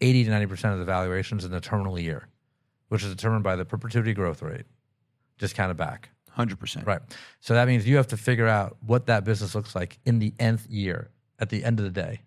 [0.00, 2.28] 80 to 90% of the valuation is in the terminal year,
[2.88, 4.66] which is determined by the perpetuity growth rate,
[5.38, 6.10] discounted back.
[6.36, 6.86] 100%.
[6.86, 7.00] Right.
[7.40, 10.32] So that means you have to figure out what that business looks like in the
[10.38, 12.20] nth year at the end of the day.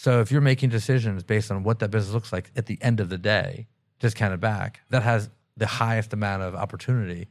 [0.00, 3.00] So if you're making decisions based on what that business looks like at the end
[3.00, 3.66] of the day,
[3.98, 7.26] discounted back, that has the highest amount of opportunity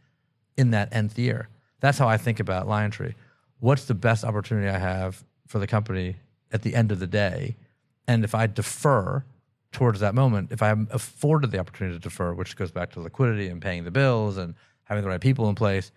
[0.58, 1.47] in that nth year.
[1.80, 3.13] That's how I think about LionTree.
[3.62, 6.17] What's the best opportunity I have for the company
[6.51, 7.56] at the end of the day?
[8.06, 9.23] And if I defer
[9.71, 13.47] towards that moment, if I'm afforded the opportunity to defer, which goes back to liquidity
[13.47, 15.93] and paying the bills and having the right people in place,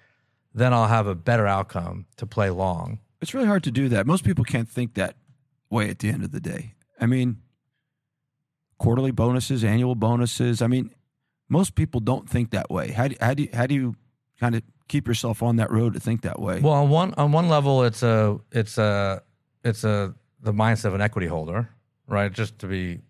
[0.55, 3.01] then I'll have a better outcome to play long.
[3.21, 4.07] It's really hard to do that.
[4.07, 5.17] Most people can't think that
[5.71, 6.75] way at the end of the day.
[7.01, 7.39] I mean,
[8.79, 10.61] quarterly bonuses, annual bonuses.
[10.61, 10.91] I mean,
[11.49, 12.91] most people don't think that way.
[12.93, 13.95] How do, how do how do you
[14.39, 16.61] kind of keep yourself on that road to think that way?
[16.61, 19.23] Well, on one on one level, it's a it's a
[19.65, 21.69] it's a the mindset of an equity holder,
[22.09, 22.33] right?
[22.33, 23.01] Just to be,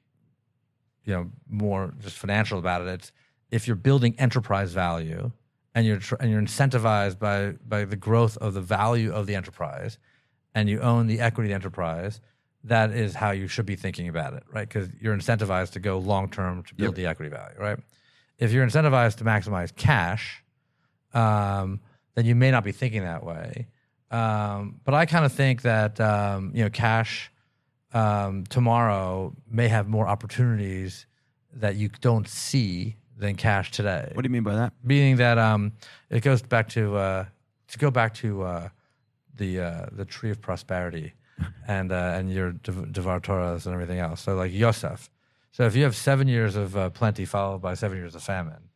[1.04, 2.88] you know, more just financial about it.
[2.88, 3.12] It's
[3.50, 5.32] if you're building enterprise value
[5.74, 9.34] and you're tr- and you're incentivized by by the growth of the value of the
[9.34, 9.98] enterprise,
[10.54, 12.20] and you own the equity of the enterprise.
[12.64, 14.68] That is how you should be thinking about it, right?
[14.68, 17.78] Because you're incentivized to go long term to build the equity value, right?
[18.38, 20.42] If you're incentivized to maximize cash,
[21.14, 21.80] um,
[22.14, 23.68] then you may not be thinking that way.
[24.10, 27.30] Um, but I kind of think that um, you know cash
[27.92, 31.06] um, tomorrow may have more opportunities
[31.54, 34.10] that you don't see than cash today.
[34.14, 34.72] What do you mean by that?
[34.82, 35.72] Meaning that um,
[36.08, 37.24] it goes back to uh,
[37.68, 38.68] to go back to uh,
[39.36, 41.14] the uh, the tree of prosperity
[41.66, 44.22] and uh, and your devar Torahs and everything else.
[44.22, 45.10] So like Yosef.
[45.52, 48.68] So if you have seven years of uh, plenty followed by seven years of famine,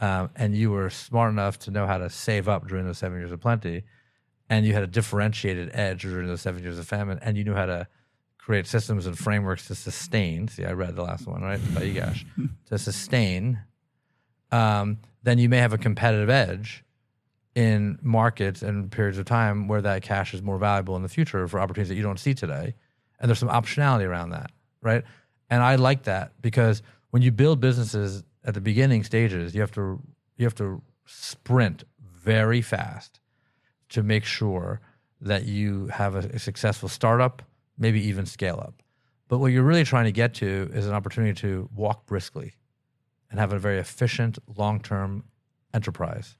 [0.00, 3.18] um, and you were smart enough to know how to save up during those seven
[3.18, 3.84] years of plenty,
[4.48, 7.54] and you had a differentiated edge during those seven years of famine, and you knew
[7.54, 7.86] how to
[8.38, 10.48] create systems and frameworks to sustain.
[10.48, 11.58] See, I read the last one, right?
[11.58, 12.24] Vayigash.
[12.66, 13.58] to sustain,
[14.52, 16.84] um, then you may have a competitive edge
[17.56, 21.48] in markets and periods of time where that cash is more valuable in the future
[21.48, 22.74] for opportunities that you don't see today.
[23.18, 25.02] And there's some optionality around that, right?
[25.48, 29.72] And I like that because when you build businesses at the beginning stages, you have
[29.72, 30.00] to
[30.36, 33.20] you have to sprint very fast
[33.88, 34.82] to make sure
[35.22, 37.40] that you have a, a successful startup,
[37.78, 38.82] maybe even scale up.
[39.28, 42.52] But what you're really trying to get to is an opportunity to walk briskly
[43.30, 45.24] and have a very efficient long-term
[45.72, 46.36] enterprise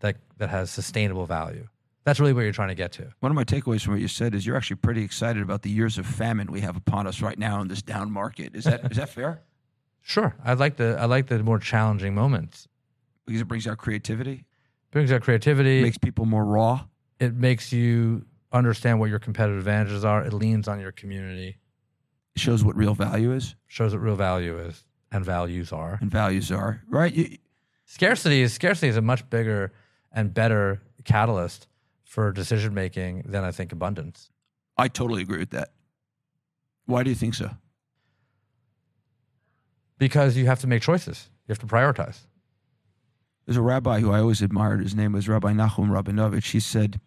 [0.00, 1.68] that that has sustainable value.
[2.04, 3.10] That's really what you're trying to get to.
[3.20, 5.70] One of my takeaways from what you said is you're actually pretty excited about the
[5.70, 8.56] years of famine we have upon us right now in this down market.
[8.56, 9.42] Is that is that fair?
[10.02, 12.66] Sure, I like the I like the more challenging moments.
[13.26, 14.46] Because it brings out creativity,
[14.92, 16.86] brings out creativity, makes people more raw.
[17.20, 20.24] It makes you understand what your competitive advantages are.
[20.24, 21.58] It leans on your community.
[22.34, 23.54] It shows what real value is.
[23.66, 25.98] Shows what real value is and values are.
[26.00, 27.12] And values are right.
[27.12, 27.36] You,
[27.84, 29.72] scarcity is scarcity is a much bigger
[30.12, 31.66] and better catalyst
[32.04, 34.30] for decision making than I think abundance.
[34.76, 35.70] I totally agree with that.
[36.86, 37.50] Why do you think so?
[39.98, 41.28] Because you have to make choices.
[41.46, 42.20] You have to prioritize.
[43.46, 44.80] There's a rabbi who I always admired.
[44.80, 46.52] His name was Rabbi Nachum Rabinovich.
[46.52, 47.00] He said,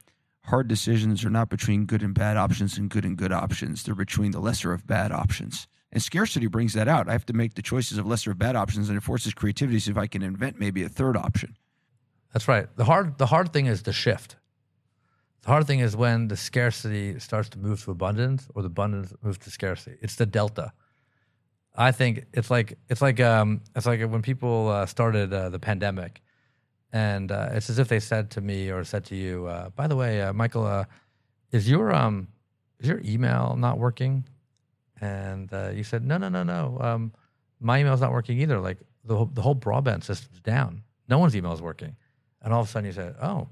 [0.46, 3.84] Hard decisions are not between good and bad options and good and good options.
[3.84, 5.68] They're between the lesser of bad options.
[5.92, 7.08] And scarcity brings that out.
[7.08, 9.80] I have to make the choices of lesser of bad options, and it forces creativity
[9.80, 11.56] so if I can invent maybe a third option.
[12.34, 12.68] That's right.
[12.76, 14.36] The hard the hard thing is the shift.
[15.44, 19.14] The hard thing is when the scarcity starts to move to abundance or the abundance
[19.22, 19.98] moves to scarcity.
[20.02, 20.74] It's the delta.
[21.76, 25.60] I think it's like it's like um, it's like when people uh, started uh, the
[25.60, 26.22] pandemic,
[26.92, 29.88] and uh, it's as if they said to me or said to you, uh, "By
[29.88, 30.86] the way, uh, Michael, uh,
[31.52, 32.28] is your um,
[32.80, 34.24] is your email not working?"
[35.02, 36.78] And you said, "No, no, no, no.
[36.80, 37.12] Um,
[37.60, 38.60] my email's not working either.
[38.60, 40.84] Like the the whole broadband system's down.
[41.10, 41.96] No one's email is working."
[42.44, 43.48] And all of a sudden you said, oh,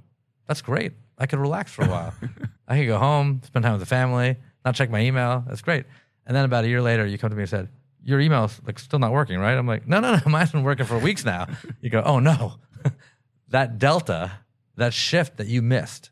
[0.47, 0.93] that's great.
[1.17, 2.13] I could relax for a while.
[2.67, 5.43] I could go home, spend time with the family, not check my email.
[5.47, 5.85] That's great.
[6.25, 7.69] And then about a year later, you come to me and said,
[8.03, 9.57] your email's like still not working, right?
[9.57, 11.47] I'm like, no, no, no, mine's been working for weeks now.
[11.81, 12.55] You go, oh no,
[13.49, 14.31] that delta,
[14.75, 16.11] that shift that you missed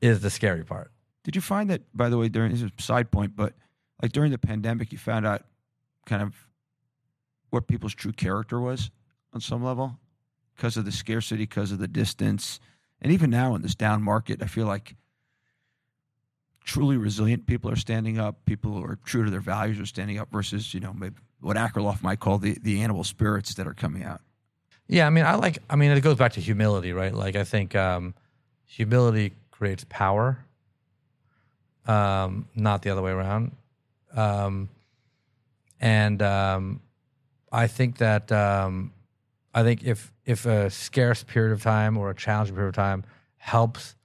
[0.00, 0.90] is the scary part.
[1.24, 3.54] Did you find that, by the way, during this is a side point, but
[4.02, 5.44] like during the pandemic, you found out
[6.06, 6.34] kind of
[7.50, 8.90] what people's true character was
[9.32, 9.98] on some level?
[10.56, 12.60] Because of the scarcity, because of the distance.
[13.00, 14.94] And even now in this down market, I feel like
[16.64, 18.44] truly resilient people are standing up.
[18.46, 21.56] People who are true to their values are standing up versus, you know, maybe what
[21.56, 24.20] Akerlof might call the, the animal spirits that are coming out.
[24.86, 27.14] Yeah, I mean, I like, I mean, it goes back to humility, right?
[27.14, 28.14] Like, I think um,
[28.66, 30.44] humility creates power,
[31.86, 33.52] um, not the other way around.
[34.14, 34.68] Um,
[35.80, 36.80] and um,
[37.50, 38.92] I think that um,
[39.54, 43.04] I think if if a scarce period of time or a challenging period of time
[43.36, 43.96] helps,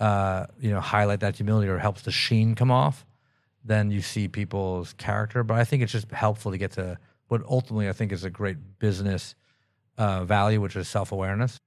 [0.00, 3.04] uh, you know, highlight that humility or helps the sheen come off,
[3.64, 5.42] then you see people's character.
[5.42, 8.30] But I think it's just helpful to get to what ultimately I think is a
[8.30, 9.34] great business
[9.98, 11.58] uh, value, which is self awareness.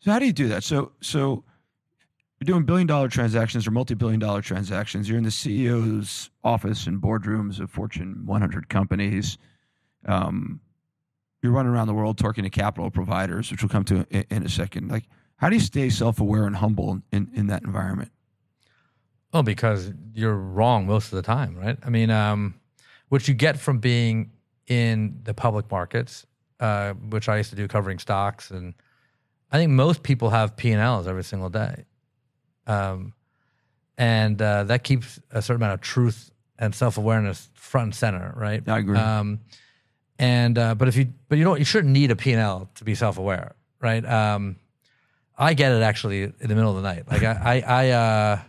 [0.00, 0.64] So how do you do that?
[0.64, 1.44] So so
[2.40, 5.08] you're doing billion dollar transactions or multi billion dollar transactions.
[5.08, 9.38] You're in the CEO's office and boardrooms of Fortune 100 companies.
[10.06, 10.60] Um,
[11.42, 14.42] you're running around the world talking to capital providers, which we'll come to in, in
[14.44, 14.90] a second.
[14.90, 15.04] Like,
[15.36, 18.12] how do you stay self aware and humble in, in that environment?
[19.32, 21.78] Well, because you're wrong most of the time, right?
[21.84, 22.54] I mean, um,
[23.08, 24.32] what you get from being
[24.66, 26.26] in the public markets,
[26.58, 28.74] uh, which I used to do covering stocks, and
[29.50, 31.84] I think most people have P and Ls every single day,
[32.66, 33.14] um,
[33.96, 38.34] and uh, that keeps a certain amount of truth and self awareness front and center,
[38.36, 38.68] right?
[38.68, 38.98] I agree.
[38.98, 39.40] Um,
[40.20, 42.94] and uh, but if you but you don't you shouldn't need a P&L to be
[42.94, 44.04] self-aware, right?
[44.04, 44.56] Um,
[45.36, 47.10] I get it actually in the middle of the night.
[47.10, 48.40] Like I I, I uh,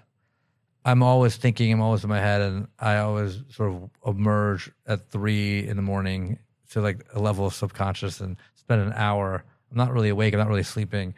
[0.84, 5.09] I'm always thinking, I'm always in my head, and I always sort of emerge at
[5.11, 6.39] three in the morning
[6.72, 9.41] to like a level of subconscious and spend an hour.
[9.72, 10.34] I'm not really awake.
[10.34, 11.13] I'm not really sleeping.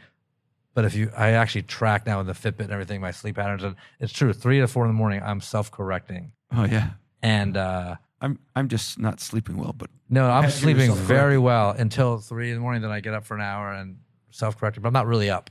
[0.75, 3.63] But if you, I actually track now with the Fitbit and everything my sleep patterns,
[3.63, 4.33] and it's true.
[4.33, 6.31] Three to four in the morning, I'm self-correcting.
[6.55, 6.91] Oh yeah.
[7.23, 10.95] And uh, I'm I'm just not sleeping well, but No, I'm had to give sleeping
[10.95, 12.81] very well until three in the morning.
[12.81, 13.97] Then I get up for an hour and
[14.31, 15.49] self correct, but I'm not really up.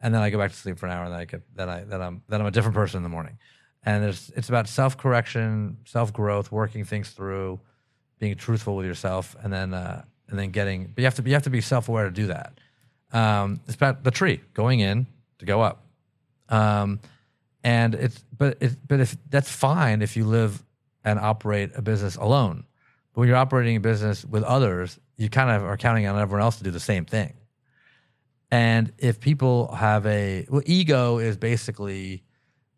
[0.00, 1.68] And then I go back to sleep for an hour, and then I get then
[1.68, 3.38] I then I'm then I'm a different person in the morning.
[3.84, 7.60] And there's it's about self correction, self growth, working things through,
[8.18, 10.86] being truthful with yourself, and then uh, and then getting.
[10.86, 12.58] But you have to you have to be self aware to do that.
[13.12, 15.06] Um, it's about the tree going in
[15.38, 15.84] to go up.
[16.48, 17.00] Um,
[17.62, 20.62] and it's but it, but if that's fine if you live
[21.08, 22.64] and operate a business alone.
[23.12, 26.42] But when you're operating a business with others, you kind of are counting on everyone
[26.42, 27.34] else to do the same thing.
[28.50, 32.22] And if people have a well, ego is basically,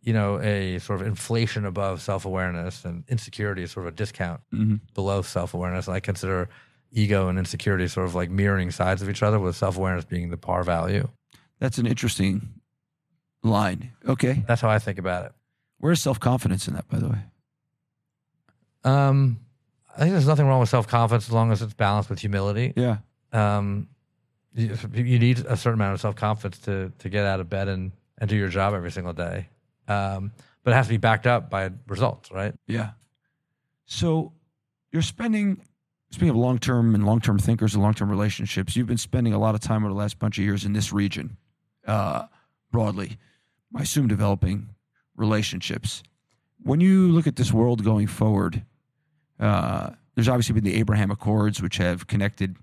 [0.02, 3.96] you know, a sort of inflation above self awareness, and insecurity is sort of a
[3.96, 4.76] discount mm-hmm.
[4.94, 5.88] below self awareness.
[5.88, 6.48] I consider
[6.92, 10.30] ego and insecurity sort of like mirroring sides of each other, with self awareness being
[10.30, 11.08] the par value.
[11.60, 12.60] that's an interesting
[13.44, 13.92] line.
[14.06, 15.32] Okay, That's how I think about it.
[15.78, 16.88] where's self confidence in that?
[16.88, 17.18] By the way,
[18.84, 19.38] Um,
[19.94, 22.72] I think there's nothing wrong with self confidence as long as it's balanced with humility.
[22.76, 22.98] yeah,
[23.32, 23.88] Um,
[24.54, 27.68] you, you need a certain amount of self confidence to to get out of bed
[27.68, 29.48] and and do your job every single day.
[29.88, 32.54] Um, but it has to be backed up by results, right?
[32.66, 32.90] yeah.
[33.86, 34.32] So
[34.92, 35.62] you're spending.
[36.12, 39.32] Speaking of long term and long term thinkers and long term relationships, you've been spending
[39.32, 41.36] a lot of time over the last bunch of years in this region,
[41.86, 42.24] uh,
[42.72, 43.16] broadly.
[43.76, 44.70] I assume developing
[45.14, 46.02] relationships.
[46.62, 48.64] When you look at this world going forward,
[49.40, 52.56] uh, there's obviously been the Abraham Accords, which have connected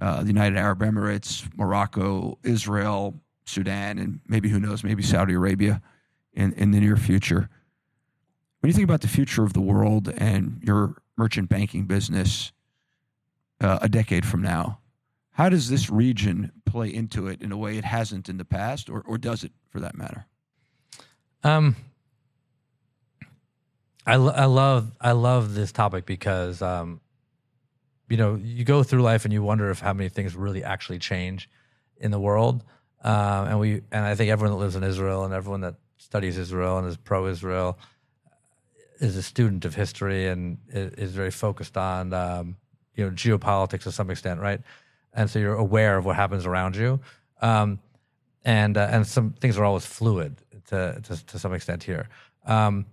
[0.00, 3.14] uh, the United Arab Emirates, Morocco, Israel,
[3.44, 5.80] Sudan, and maybe who knows, maybe Saudi Arabia
[6.34, 7.48] in, in the near future.
[8.60, 12.52] When you think about the future of the world and your merchant banking business
[13.60, 14.80] uh, a decade from now,
[15.30, 18.90] how does this region play into it in a way it hasn't in the past,
[18.90, 20.26] or, or does it for that matter?
[21.44, 21.76] Um,
[24.06, 27.00] I, I love I love this topic because um,
[28.08, 31.00] you know you go through life and you wonder if how many things really actually
[31.00, 31.50] change
[31.98, 32.62] in the world,
[33.02, 36.38] um, and we and I think everyone that lives in Israel and everyone that studies
[36.38, 37.78] Israel and is pro-Israel
[39.00, 42.56] is a student of history and is very focused on um,
[42.94, 44.60] you know geopolitics to some extent, right?
[45.14, 47.00] And so you're aware of what happens around you,
[47.42, 47.80] um,
[48.44, 50.36] and uh, and some things are always fluid
[50.68, 52.08] to to, to some extent here.
[52.44, 52.86] Um,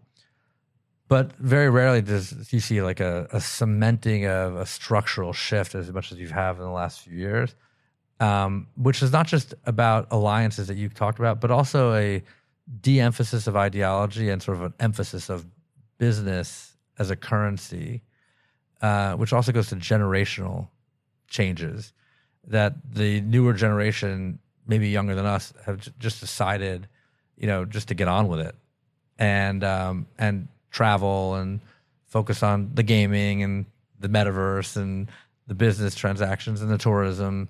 [1.14, 5.94] but very rarely does you see like a, a cementing of a structural shift as
[5.94, 7.54] much as you have in the last few years,
[8.20, 12.24] um, which is not just about alliances that you talked about, but also a
[12.82, 15.46] de-emphasis of ideology and sort of an emphasis of
[16.00, 18.02] business as a currency,
[18.82, 20.68] uh, which also goes to generational
[21.28, 21.94] changes
[22.48, 26.88] that the newer generation, maybe younger than us, have j- just decided,
[27.38, 28.56] you know, just to get on with it.
[29.20, 31.62] And um, and travel and
[32.08, 33.66] focus on the gaming and
[34.00, 35.08] the metaverse and
[35.48, 37.48] the business transactions and the tourism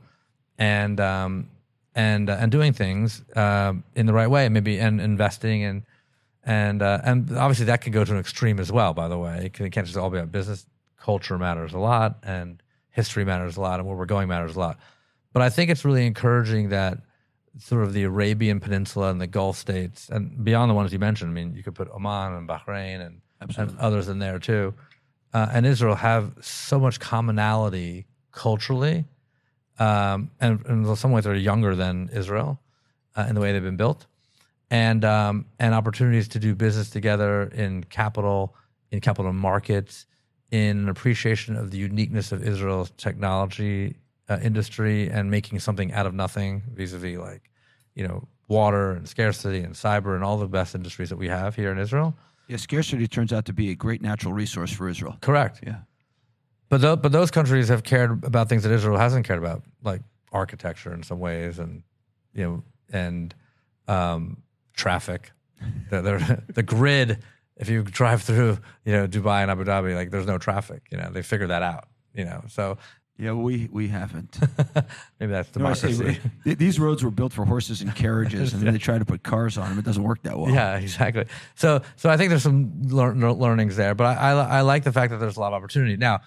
[0.60, 1.50] and um,
[1.96, 5.84] and uh, and doing things um, in the right way, maybe and investing and
[6.44, 8.94] and uh, and obviously that can go to an extreme as well.
[8.94, 10.66] By the way, it can't just all be about business.
[11.00, 12.62] Culture matters a lot, and
[12.92, 14.80] history matters a lot, and where we're going matters a lot.
[15.34, 17.00] But I think it's really encouraging that
[17.60, 21.32] sort of the Arabian Peninsula and the Gulf states, and beyond the ones you mentioned.
[21.32, 23.22] I mean, you could put Oman and Bahrain and,
[23.58, 24.74] and others in there too,
[25.34, 29.06] uh, and Israel have so much commonality culturally,
[29.80, 32.60] um, and, and in some ways they're younger than Israel
[33.16, 34.06] uh, in the way they've been built,
[34.70, 38.56] and um, and opportunities to do business together in capital,
[38.92, 40.08] in capital markets,
[40.50, 43.96] in an appreciation of the uniqueness of Israel's technology
[44.30, 47.50] uh, industry and making something out of nothing vis-a-vis like
[47.96, 51.56] you know water and scarcity and cyber and all the best industries that we have
[51.56, 52.16] here in Israel.
[52.48, 55.18] Yeah, scarcity turns out to be a great natural resource for Israel.
[55.22, 55.62] Correct.
[55.66, 55.78] Yeah.
[56.70, 60.02] But tho- but those countries have cared about things that Israel hasn't cared about, like
[60.32, 61.84] architecture in some ways, and
[62.34, 63.34] you know, and
[63.88, 64.44] um,
[64.74, 65.32] traffic.
[65.90, 67.20] the, the, the grid.
[67.56, 70.82] If you drive through, you know, Dubai and Abu Dhabi, like there's no traffic.
[70.92, 71.88] You know, they figured that out.
[72.14, 72.78] You know, so
[73.18, 74.40] Yeah, we we haven't.
[75.20, 78.74] maybe that's know, I say, these roads were built for horses and carriages, and then
[78.74, 79.80] they try to put cars on them.
[79.80, 80.52] It doesn't work that well.
[80.52, 81.26] Yeah, exactly.
[81.54, 84.92] So, so I think there's some lear- learnings there, but I, I, I like the
[84.92, 85.96] fact that there's a lot of opportunity.
[85.96, 86.22] Now,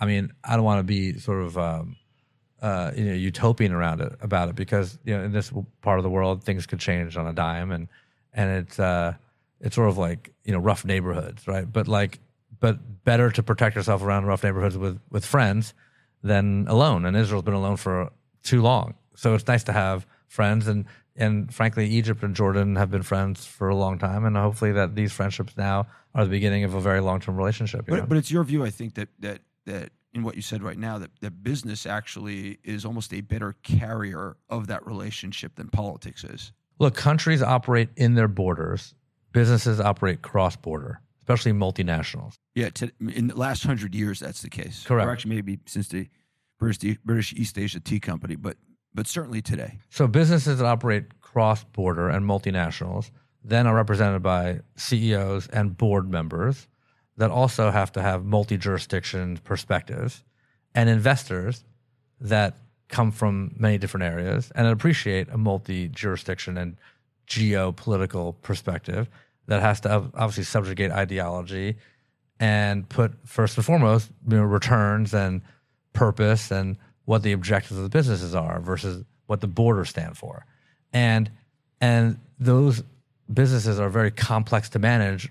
[0.00, 1.96] I mean, I don't want to be sort of, um,
[2.60, 6.02] uh, you know, utopian around it about it because you know, in this part of
[6.02, 7.86] the world, things could change on a dime, and
[8.32, 9.14] and it's uh,
[9.60, 11.70] it's sort of like you know, rough neighborhoods, right?
[11.70, 12.18] But like,
[12.58, 15.74] but better to protect yourself around rough neighborhoods with with friends
[16.24, 17.04] than alone.
[17.04, 18.10] And Israel's been alone for
[18.42, 22.90] too long, so it's nice to have friends and and frankly, Egypt and Jordan have
[22.90, 26.64] been friends for a long time, and hopefully that these friendships now are the beginning
[26.64, 27.86] of a very long term relationship.
[27.88, 28.00] know?
[28.00, 30.78] But, but it's your view, I think, that that that in what you said right
[30.78, 36.22] now, that, that business actually is almost a better carrier of that relationship than politics
[36.22, 36.52] is.
[36.78, 38.94] Look, countries operate in their borders.
[39.32, 42.34] Businesses operate cross border, especially multinationals.
[42.54, 44.84] Yeah, to, in the last hundred years, that's the case.
[44.84, 45.08] Correct.
[45.08, 46.08] Or actually, maybe since the
[46.58, 48.56] British, British East Asia Tea Company, but
[48.94, 49.78] but certainly today.
[49.88, 53.10] So businesses that operate cross border and multinationals
[53.42, 56.68] then are represented by CEOs and board members
[57.16, 60.22] that also have to have multi jurisdiction perspectives
[60.74, 61.64] and investors
[62.20, 62.56] that
[62.88, 66.76] come from many different areas and appreciate a multi jurisdiction and
[67.26, 69.08] geopolitical perspective
[69.46, 71.76] that has to obviously subjugate ideology
[72.40, 75.42] and put first and foremost you know, returns and
[75.92, 80.46] purpose and what the objectives of the businesses are versus what the borders stand for.
[80.92, 81.30] And
[81.80, 82.82] and those
[83.32, 85.30] businesses are very complex to manage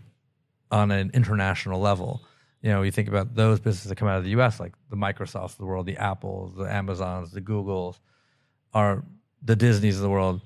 [0.72, 2.22] on an international level.
[2.62, 4.96] You know you think about those businesses that come out of the us like the
[4.96, 8.00] microsofts of the world the apples the amazons the googles
[8.74, 9.04] are
[9.44, 10.42] the disneys of the world.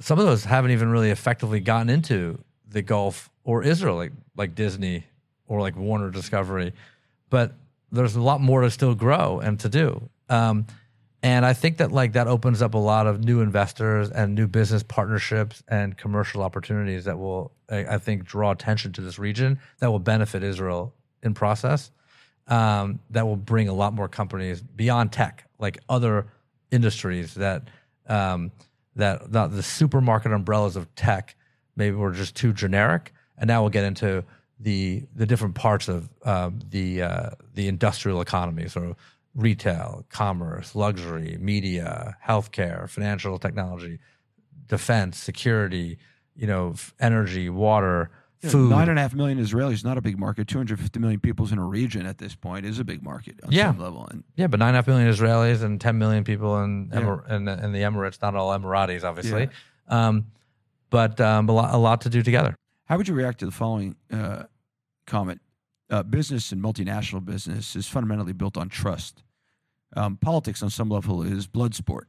[0.00, 4.54] Some of those haven't even really effectively gotten into the Gulf or Israel, like like
[4.54, 5.04] Disney
[5.46, 6.72] or like Warner Discovery.
[7.30, 7.54] But
[7.90, 10.08] there's a lot more to still grow and to do.
[10.28, 10.66] Um,
[11.22, 14.48] and I think that like that opens up a lot of new investors and new
[14.48, 19.60] business partnerships and commercial opportunities that will, I, I think, draw attention to this region
[19.78, 20.92] that will benefit Israel
[21.22, 21.90] in process.
[22.48, 26.26] Um, that will bring a lot more companies beyond tech, like other
[26.72, 27.68] industries that
[28.08, 28.50] um,
[28.96, 31.36] that the, the supermarket umbrellas of tech
[31.76, 34.24] maybe were just too generic, and now we'll get into
[34.60, 38.96] the the different parts of um, the uh, the industrial economy, so
[39.34, 43.98] retail, commerce, luxury, media, healthcare, financial technology,
[44.68, 45.98] defense, security,
[46.36, 48.10] you know, f- energy, water,
[48.42, 48.70] Yeah, food.
[48.70, 50.48] Nine and a half million Israelis is not a big market.
[50.48, 53.68] 250 million people's in a region at this point is a big market on Yeah.
[53.68, 54.06] some level.
[54.10, 57.00] And Yeah, but nine and a half million Israelis and 10 million people in, Yeah.
[57.00, 59.48] Emir- in, in the Emirates, not all Emiratis, obviously.
[59.88, 60.26] Um,
[60.92, 62.54] but um, a, lot, a lot to do together.
[62.84, 64.44] how would you react to the following uh,
[65.06, 65.40] comment?
[65.90, 69.24] Uh, business and multinational business is fundamentally built on trust.
[69.96, 72.08] Um, politics, on some level, is blood sport,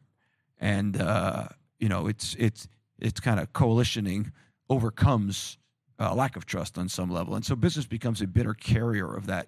[0.60, 1.48] and uh,
[1.80, 2.68] you know it's it's
[3.00, 4.32] it's kind of coalitioning
[4.70, 5.58] overcomes
[6.00, 9.26] uh, lack of trust on some level, and so business becomes a better carrier of
[9.26, 9.48] that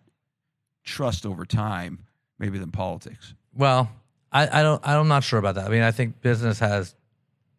[0.84, 2.00] trust over time,
[2.40, 3.34] maybe than politics.
[3.54, 3.90] Well,
[4.34, 4.82] I, I don't.
[4.86, 5.68] I'm not sure about that.
[5.68, 6.94] I mean, I think business has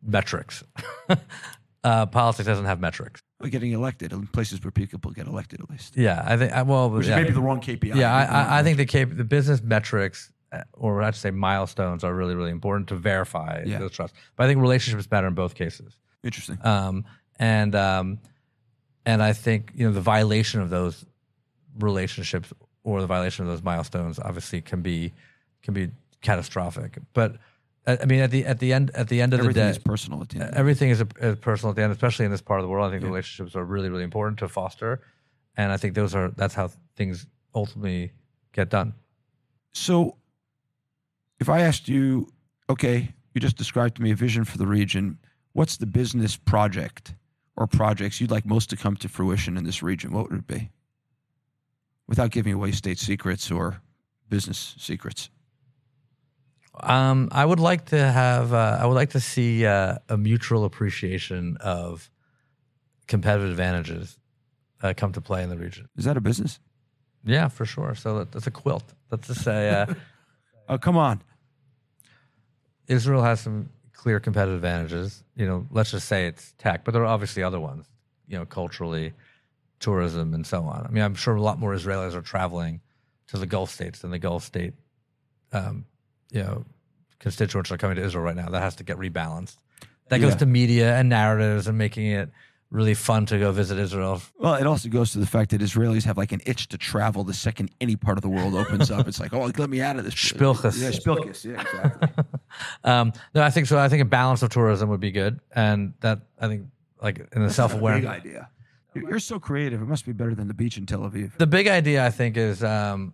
[0.02, 0.62] metrics.
[1.86, 3.20] uh, politics doesn't have metrics.
[3.40, 6.52] Or getting elected in places where people get elected, at least, Yeah, I think.
[6.52, 7.16] I, well, which yeah.
[7.16, 7.94] is maybe the wrong KPI.
[7.94, 11.02] yeah, I, Maybe the wrong I, I think the cap- the business metrics, uh, or
[11.02, 13.78] I should say milestones, are really really important to verify Yeah.
[13.78, 14.14] those trust.
[14.36, 15.96] But I think relationships matter in both cases.
[16.24, 16.58] interesting.
[16.64, 17.04] um,
[17.38, 18.18] and um,
[19.04, 21.04] and I think you know the violation of those
[21.78, 22.52] relationships
[22.84, 25.12] or the violation of those milestones obviously can be
[25.62, 25.90] can be
[26.22, 26.98] catastrophic.
[27.12, 27.36] But
[27.86, 29.82] I mean, at the at the end at the end of Everything the is day,
[29.84, 30.42] personal at the end.
[30.42, 30.58] of the day.
[30.60, 32.88] everything is, a, is personal at the end, especially in this part of the world.
[32.88, 33.08] I think Yeah.
[33.08, 35.02] relationships are really really important to foster,
[35.56, 38.12] and I think those are that's how things ultimately
[38.52, 38.94] get done.
[39.72, 40.16] So,
[41.38, 42.32] if I asked you,
[42.68, 45.18] okay, you just described to me a vision for the region.
[45.52, 47.14] What's the business project
[47.56, 50.12] or projects you'd like most to come to fruition in this region?
[50.12, 50.70] What would it be?
[52.08, 53.80] Without giving away state secrets or
[54.28, 55.30] business secrets.
[56.80, 58.52] Um, I would like to have.
[58.52, 62.10] Uh, I would like to see uh, a mutual appreciation of
[63.06, 64.18] competitive advantages
[64.82, 65.88] uh, come to play in the region.
[65.96, 66.58] Is that a business?
[67.24, 67.94] Yeah, for sure.
[67.94, 68.84] So that, that's a quilt.
[69.10, 69.86] Let's just say uh,
[70.68, 71.22] Oh, come on.
[72.88, 75.22] Israel has some clear competitive advantages.
[75.36, 77.86] You know, let's just say it's tech, but there are obviously other ones.
[78.28, 79.12] You know, culturally,
[79.78, 80.84] tourism, and so on.
[80.84, 82.80] I mean, I'm sure a lot more Israelis are traveling
[83.28, 84.74] to the Gulf states than the Gulf state,
[85.52, 85.84] um,
[86.30, 86.64] you know,
[87.18, 88.48] constituents are coming to Israel right now.
[88.48, 89.56] That has to get rebalanced.
[90.08, 90.38] That goes Yeah.
[90.38, 92.30] to media and narratives and making it
[92.70, 94.20] really fun to go visit Israel.
[94.38, 97.22] Well, it also goes to the fact that Israelis have like an itch to travel
[97.24, 99.06] the second any part of the world opens up.
[99.08, 100.14] It's like, oh, let me out of this.
[100.14, 100.80] Shpilkes.
[100.80, 101.44] Yeah, Shpilkes.
[101.44, 102.24] Yeah, exactly.
[102.84, 103.78] Um, no, I think so.
[103.78, 106.66] I think a balance of tourism would be good, and that I think
[107.02, 108.10] like in the self Big awareness.
[108.10, 108.48] idea.
[108.94, 109.82] You're you're so creative.
[109.82, 111.36] It must be better than the beach in Tel Aviv.
[111.36, 113.12] The big idea, I think, is um,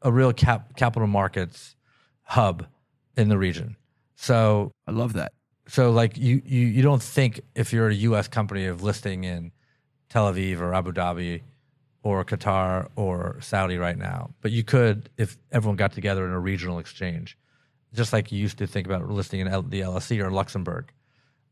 [0.00, 1.76] a real cap- capital markets
[2.28, 2.66] hub
[3.16, 3.76] in the region.
[4.16, 5.32] So, I love that.
[5.66, 8.28] so like you, you, you don't think if you're a U.S.
[8.28, 9.52] company of listing in
[10.08, 11.42] Tel Aviv or Abu Dhabi
[12.02, 16.38] or Qatar or Saudi right now, but you could if everyone got together in a
[16.38, 17.36] regional exchange,
[17.94, 20.92] just like you used to think about listing in L- the LSE or Luxembourg.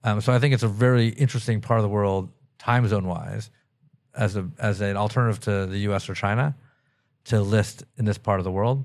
[0.05, 3.51] Um, so I think it's a very interesting part of the world, time zone wise,
[4.15, 6.09] as a as an alternative to the U.S.
[6.09, 6.55] or China,
[7.25, 8.85] to list in this part of the world.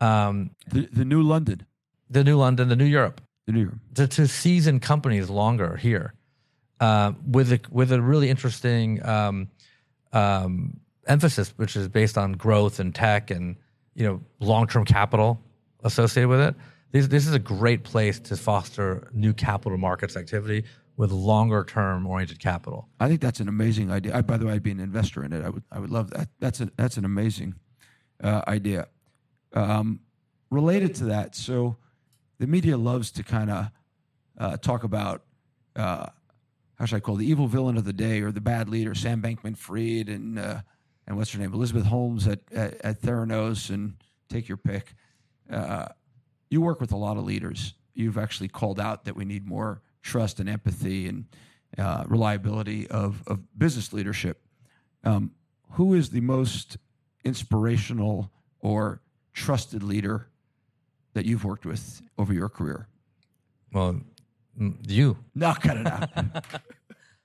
[0.00, 1.66] Um, The, the new London,
[2.10, 3.74] the new London, the new Europe, the new York.
[3.94, 6.14] to, to season companies longer here,
[6.80, 9.48] uh, with a, with a really interesting um,
[10.12, 13.56] um, emphasis, which is based on growth and tech and
[13.94, 15.40] you know long term capital
[15.82, 16.54] associated with it.
[16.92, 20.64] This this is a great place to foster new capital markets activity
[20.96, 22.88] with longer term oriented capital.
[23.00, 24.16] I think that's an amazing idea.
[24.16, 25.44] I, by the way, I'd be an investor in it.
[25.44, 26.28] I would, I would love that.
[26.38, 27.54] That's a, that's an amazing
[28.22, 28.86] uh, idea.
[29.54, 30.00] Um,
[30.50, 31.76] related to that, so
[32.38, 33.70] the media loves to kind of
[34.38, 35.22] uh, talk about
[35.76, 36.06] uh,
[36.78, 38.94] how should I call it, the evil villain of the day or the bad leader,
[38.94, 40.60] Sam Bankman-Fried and uh,
[41.06, 43.94] and what's her name, Elizabeth Holmes at, at at Theranos, and
[44.28, 44.94] take your pick.
[45.50, 45.86] Uh,
[46.50, 47.74] you work with a lot of leaders.
[47.94, 51.26] You've actually called out that we need more trust and empathy and
[51.78, 54.40] uh, reliability of, of business leadership.
[55.04, 55.32] Um,
[55.72, 56.76] who is the most
[57.24, 58.30] inspirational
[58.60, 59.00] or
[59.34, 60.28] trusted leader
[61.12, 62.88] that you've worked with over your career?
[63.72, 64.00] Well,
[64.86, 65.18] you.
[65.34, 66.10] No, cut it out.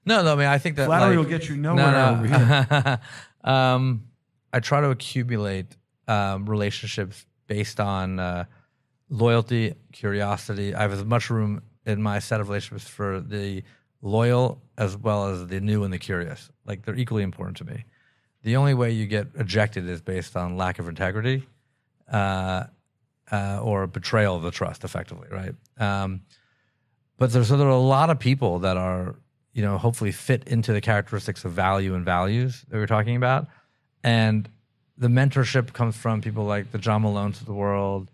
[0.05, 0.33] No, no.
[0.33, 2.99] I mean, I think that Flattery like- will get you nowhere over here.
[3.43, 4.05] um,
[4.51, 5.75] I try to accumulate
[6.07, 8.45] um, relationships based on uh,
[9.09, 10.73] loyalty, curiosity.
[10.73, 13.63] I have as much room in my set of relationships for the
[14.01, 16.49] loyal as well as the new and the curious.
[16.65, 17.85] Like they're equally important to me.
[18.41, 21.45] The only way you get ejected is based on lack of integrity
[22.11, 22.65] uh,
[23.31, 25.53] uh, or betrayal of the trust, effectively, right?
[25.77, 26.21] Um,
[27.17, 29.15] but there's so there are a lot of people that are
[29.53, 33.15] you know hopefully fit into the characteristics of value and values that we are talking
[33.15, 33.47] about.
[34.03, 34.49] And
[34.97, 38.11] the mentorship comes from people like the john malones of the world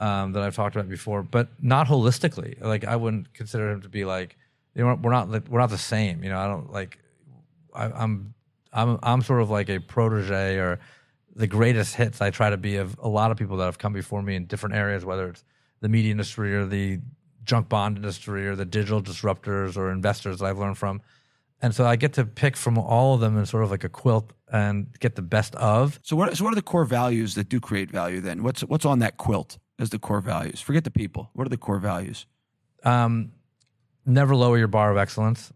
[0.00, 2.60] um, that i've talked about before but not holistically.
[2.60, 4.36] Like i wouldn't consider him to be like
[4.74, 6.38] you know, we're not we're not the same you know?
[6.38, 6.98] I don't like
[7.74, 8.34] I, i'm
[8.72, 10.78] i'm i'm sort of like a protege or
[11.36, 13.92] the greatest hits i try to be of a lot of people that have come
[13.92, 15.44] before me in different areas whether it's
[15.80, 16.98] the media industry or the
[17.46, 21.00] junk bond industry or the digital disruptors or investors that I've learned from.
[21.62, 23.88] And so I get to pick from all of them in sort of like a
[23.88, 25.98] quilt and get the best of.
[26.02, 28.42] so, what, so what are the core values that do create value then?
[28.42, 30.60] What's, what's on that quilt as the core values?
[30.60, 31.30] Forget the people.
[31.32, 32.26] What are the core values?
[32.84, 33.32] Um,
[34.04, 35.50] never lower your bar of excellence.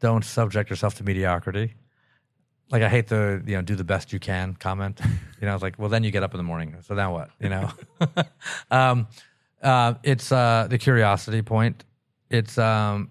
[0.00, 1.74] Don't subject yourself to mediocrity.
[2.70, 5.00] Like I hate the you know do the best you can comment.
[5.40, 6.74] You know, it's like well then you get up in the morning.
[6.82, 7.30] So now what?
[7.40, 7.70] You know,
[8.70, 9.06] um,
[9.62, 11.84] uh, it's uh, the curiosity point.
[12.30, 13.10] It's um,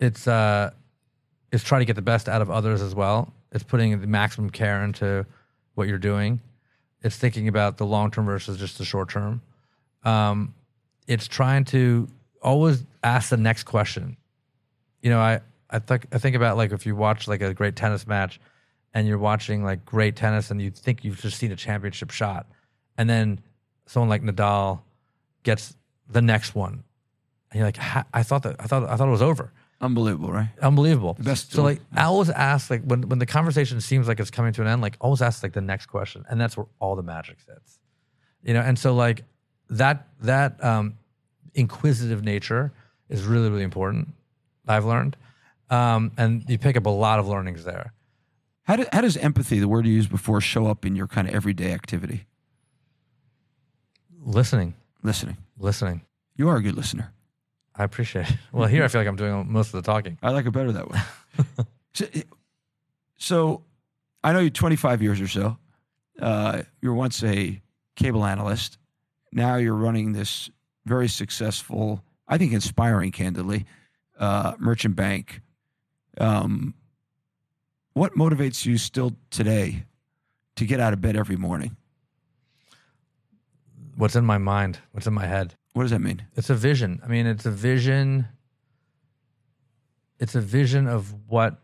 [0.00, 0.70] it's uh,
[1.52, 3.32] it's trying to get the best out of others as well.
[3.52, 5.26] It's putting the maximum care into
[5.74, 6.40] what you're doing.
[7.02, 9.42] It's thinking about the long term versus just the short term.
[10.04, 10.54] Um,
[11.06, 12.08] it's trying to
[12.42, 14.16] always ask the next question.
[15.02, 15.40] You know, I
[15.70, 18.40] I think I think about like if you watch like a great tennis match,
[18.94, 22.46] and you're watching like great tennis, and you think you've just seen a championship shot,
[22.96, 23.40] and then
[23.86, 24.80] someone like Nadal
[25.42, 25.76] gets
[26.08, 26.84] the next one,
[27.50, 27.78] and you're like,
[28.12, 29.52] I thought that I thought I thought it was over.
[29.80, 30.48] Unbelievable, right?
[30.62, 31.16] Unbelievable.
[31.20, 34.52] best so like I always ask like when when the conversation seems like it's coming
[34.54, 37.02] to an end, like always ask like the next question, and that's where all the
[37.02, 37.78] magic sits.
[38.42, 39.24] You know, and so like
[39.68, 40.94] that that um,
[41.54, 42.72] inquisitive nature
[43.10, 44.14] is really really important.
[44.66, 45.16] I've learned,
[45.70, 47.92] um, and you pick up a lot of learnings there.
[48.64, 51.28] How, do, how does empathy, the word you used before, show up in your kind
[51.28, 52.26] of everyday activity?
[54.24, 55.36] Listening, Listening.
[55.58, 56.00] listening.
[56.36, 57.12] You are a good listener.
[57.76, 58.36] I appreciate it.
[58.52, 60.18] Well, here I feel like I'm doing most of the talking.
[60.22, 60.98] I like it better that way.
[61.94, 62.06] so,
[63.18, 63.62] so,
[64.24, 65.58] I know you 25 years or so.
[66.20, 67.60] Uh, you were once a
[67.94, 68.78] cable analyst.
[69.32, 70.50] Now you're running this
[70.86, 73.66] very successful, I think inspiring, candidly,
[74.18, 75.40] uh, merchant bank.
[76.18, 76.74] Um,
[77.92, 79.84] what motivates you still today
[80.56, 81.76] to get out of bed every morning?
[83.96, 84.78] What's in my mind?
[84.92, 85.54] What's in my head?
[85.72, 86.22] What does that mean?
[86.34, 87.00] It's a vision.
[87.04, 88.26] I mean, it's a vision.
[90.18, 91.58] It's a vision of what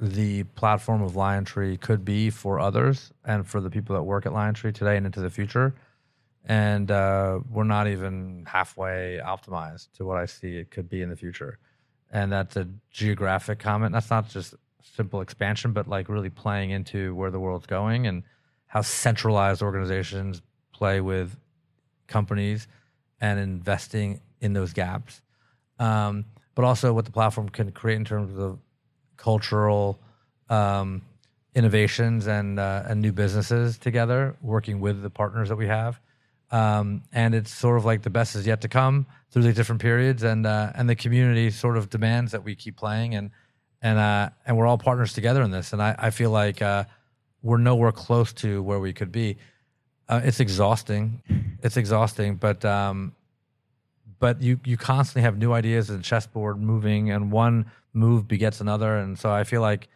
[0.00, 4.32] the platform of LionTree could be for others and for the people that work at
[4.32, 5.74] LionTree today and into the future.
[6.44, 11.10] And uh, we're not even halfway optimized to what I see it could be in
[11.10, 11.58] the future.
[12.10, 13.92] And that's a geographic comment.
[13.92, 18.22] That's not just simple expansion, but like really playing into where the world's going and
[18.66, 20.42] how centralized organizations
[20.72, 21.36] play with
[22.06, 22.68] companies
[23.20, 25.20] and investing in those gaps,
[25.78, 28.58] um, but also what the platform can create in terms of
[29.16, 29.98] cultural
[30.48, 31.02] um,
[31.54, 36.00] innovations and uh, and new businesses together, working with the partners that we have.
[36.50, 39.80] Um, and it's sort of like the best is yet to come through these different
[39.80, 43.30] periods, and uh, and the community sort of demands that we keep playing, and
[43.82, 46.84] and uh, and we're all partners together in this, and I, I feel like uh,
[47.42, 49.36] we're nowhere close to where we could be.
[50.08, 51.22] Uh, it's exhausting,
[51.62, 53.14] it's exhausting, but um,
[54.18, 58.96] but you you constantly have new ideas and chessboard moving, and one move begets another,
[58.96, 59.88] and so I feel like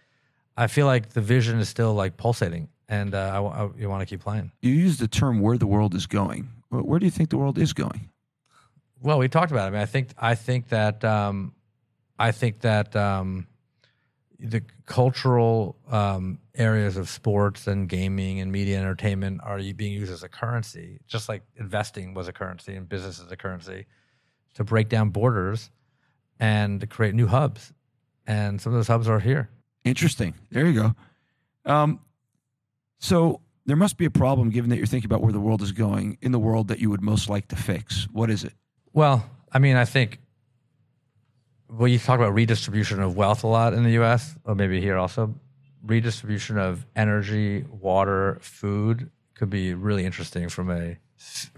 [0.56, 4.00] I feel like the vision is still like pulsating, and uh, I, I, you want
[4.00, 4.52] to keep playing.
[4.60, 7.58] You use the term "where the world is going." Where, do you think the world
[7.58, 8.08] is going?
[9.02, 9.68] Well, we talked about it.
[9.68, 11.54] I mean, I think I think that um,
[12.18, 13.46] I think that um,
[14.38, 20.12] the cultural um, areas of sports and gaming and media and entertainment are being used
[20.12, 23.86] as a currency, just like investing was a currency and business is a currency,
[24.54, 25.70] to break down borders
[26.40, 27.72] and to create new hubs.
[28.26, 29.50] And some of those hubs are here.
[29.84, 30.34] Interesting.
[30.50, 30.94] There you go.
[31.72, 32.00] Um,
[33.02, 35.72] so there must be a problem, given that you're thinking about where the world is
[35.72, 38.06] going, in the world that you would most like to fix.
[38.12, 38.52] What is it?
[38.92, 40.20] Well, I mean, I think
[41.68, 44.36] well, you talk about redistribution of wealth a lot in the U.S.
[44.44, 45.34] or maybe here also.
[45.84, 50.96] Redistribution of energy, water, food could be really interesting from a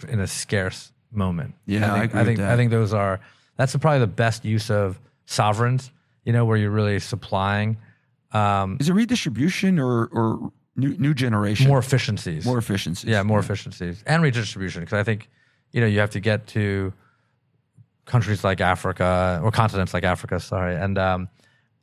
[0.09, 1.55] in a scarce moment.
[1.67, 2.53] Yeah, I think I, I think, that.
[2.53, 3.21] I think those are
[3.57, 5.91] that's probably the best use of sovereigns.
[6.25, 7.77] You know, where you're really supplying
[8.33, 11.69] um, is it redistribution or or new new generation?
[11.69, 13.09] more efficiencies, more efficiency.
[13.09, 14.83] yeah, more efficiencies and redistribution.
[14.83, 15.29] Because I think
[15.73, 16.93] you know you have to get to
[18.05, 21.29] countries like Africa or continents like Africa, sorry, and um,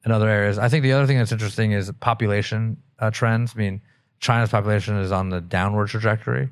[0.03, 0.57] and other areas.
[0.57, 3.53] I think the other thing that's interesting is population uh, trends.
[3.55, 3.81] I mean,
[4.19, 6.49] China's population is on the downward trajectory,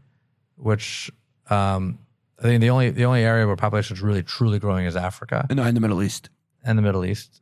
[0.56, 1.12] which
[1.50, 2.00] um,
[2.40, 5.46] I think the only the only area where population is really truly growing is Africa
[5.50, 6.30] and, in the Middle East,
[6.64, 7.42] and the Middle East.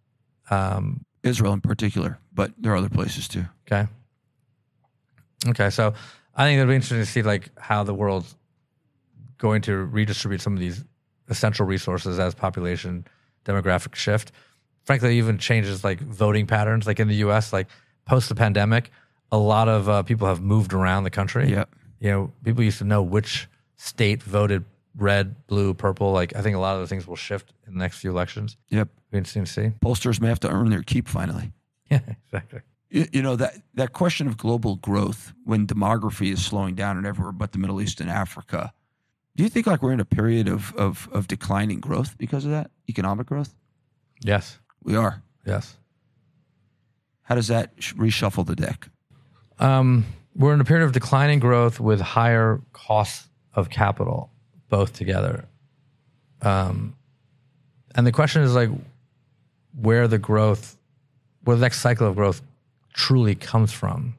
[0.50, 3.46] Um, Israel in particular, but there are other places too.
[3.68, 3.90] Okay.
[5.46, 5.94] Okay, so
[6.36, 8.36] I think it'll be interesting to see like how the world's
[9.38, 10.84] going to redistribute some of these
[11.30, 13.06] essential resources as population
[13.46, 14.32] demographic shift.
[14.84, 16.88] Frankly, even changes like voting patterns.
[16.88, 17.68] Like in the U.S., like
[18.06, 18.92] post the pandemic,
[19.32, 21.50] a lot of uh, people have moved around the country.
[21.50, 21.66] Yeah.
[22.00, 24.64] You know, people used to know which state voted
[24.96, 26.12] red, blue, purple.
[26.12, 28.58] Like I think a lot of the things will shift in the next few elections.
[28.70, 28.90] Yep.
[29.12, 29.72] Be interesting to see.
[29.84, 31.52] Pollsters may have to earn their keep finally.
[31.90, 32.60] Yeah, exactly.
[32.90, 37.34] You, know that that question of global growth when demography is slowing down and everywhere
[37.34, 38.72] but the Middle East and Africa.
[39.36, 42.52] Do you think like we're in a period of of, of declining growth because of
[42.52, 43.54] that economic growth?
[44.22, 44.60] Yes.
[44.84, 45.22] We are.
[45.46, 45.78] Yes.
[47.24, 48.90] How does that sh- reshuffle the deck?
[49.60, 54.32] Um, we're in a period of declining growth with higher costs of capital,
[54.70, 55.46] both together.
[56.42, 56.96] Um,
[57.96, 58.70] and the question is like
[59.74, 60.78] where the growth,
[61.44, 62.42] where the next cycle of growth
[62.98, 64.16] truly comes from.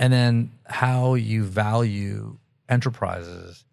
[0.00, 2.36] And then how you value
[2.68, 3.64] enterprises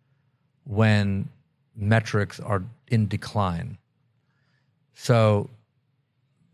[0.63, 1.27] when
[1.75, 3.77] metrics are in decline.
[4.93, 5.49] So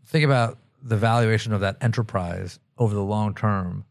[0.06, 3.84] think about the valuation of that enterprise over the long term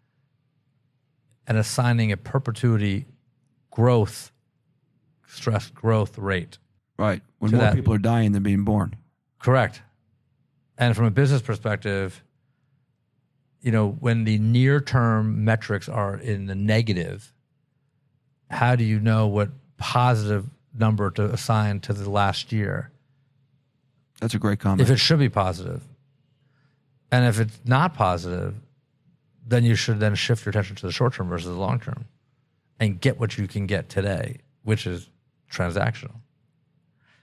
[1.48, 3.06] and assigning a perpetuity
[3.70, 4.32] growth
[5.28, 6.58] stress growth rate.
[6.98, 7.22] Right.
[7.38, 8.96] When more that- people are dying than being born.
[9.40, 9.82] Correct.
[10.78, 12.24] And from a business perspective,
[13.62, 17.32] you know, when the near term metrics are in the negative,
[18.50, 20.46] how do you know what positive
[20.78, 22.92] number to assign to the last year?
[24.20, 24.82] That's a great comment.
[24.82, 25.84] if it should be positive.
[27.12, 28.56] And if it's not positive,
[29.46, 32.06] then you should then shift your attention to the short term versus the long term
[32.80, 35.10] and get what you can get today, which is
[35.52, 36.16] transactional.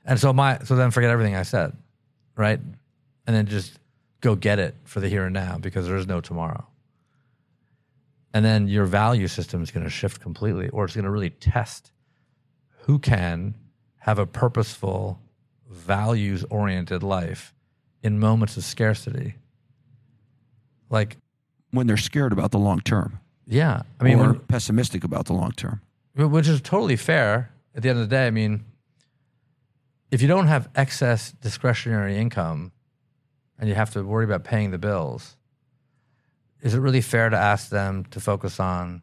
[0.04, 1.76] And so my so then forget everything I said,
[2.36, 2.60] right?
[3.26, 3.78] And then just
[4.20, 6.66] go get it for the here and now because there is no tomorrow.
[8.34, 11.30] And then your value system is going to shift completely or it's going to really
[11.30, 11.92] test
[12.82, 13.54] who can
[13.98, 15.20] have a purposeful
[15.68, 17.54] values oriented life
[18.02, 19.34] in moments of scarcity.
[20.90, 21.16] Like,
[21.70, 23.20] when they're scared about the long term.
[23.46, 25.82] yeah, I mean, or when, pessimistic about the long term.
[26.14, 28.26] which is totally fair at the end of the day.
[28.26, 28.64] I mean,
[30.10, 32.72] if you don't have excess discretionary income
[33.58, 35.36] and you have to worry about paying the bills,
[36.60, 39.02] is it really fair to ask them to focus on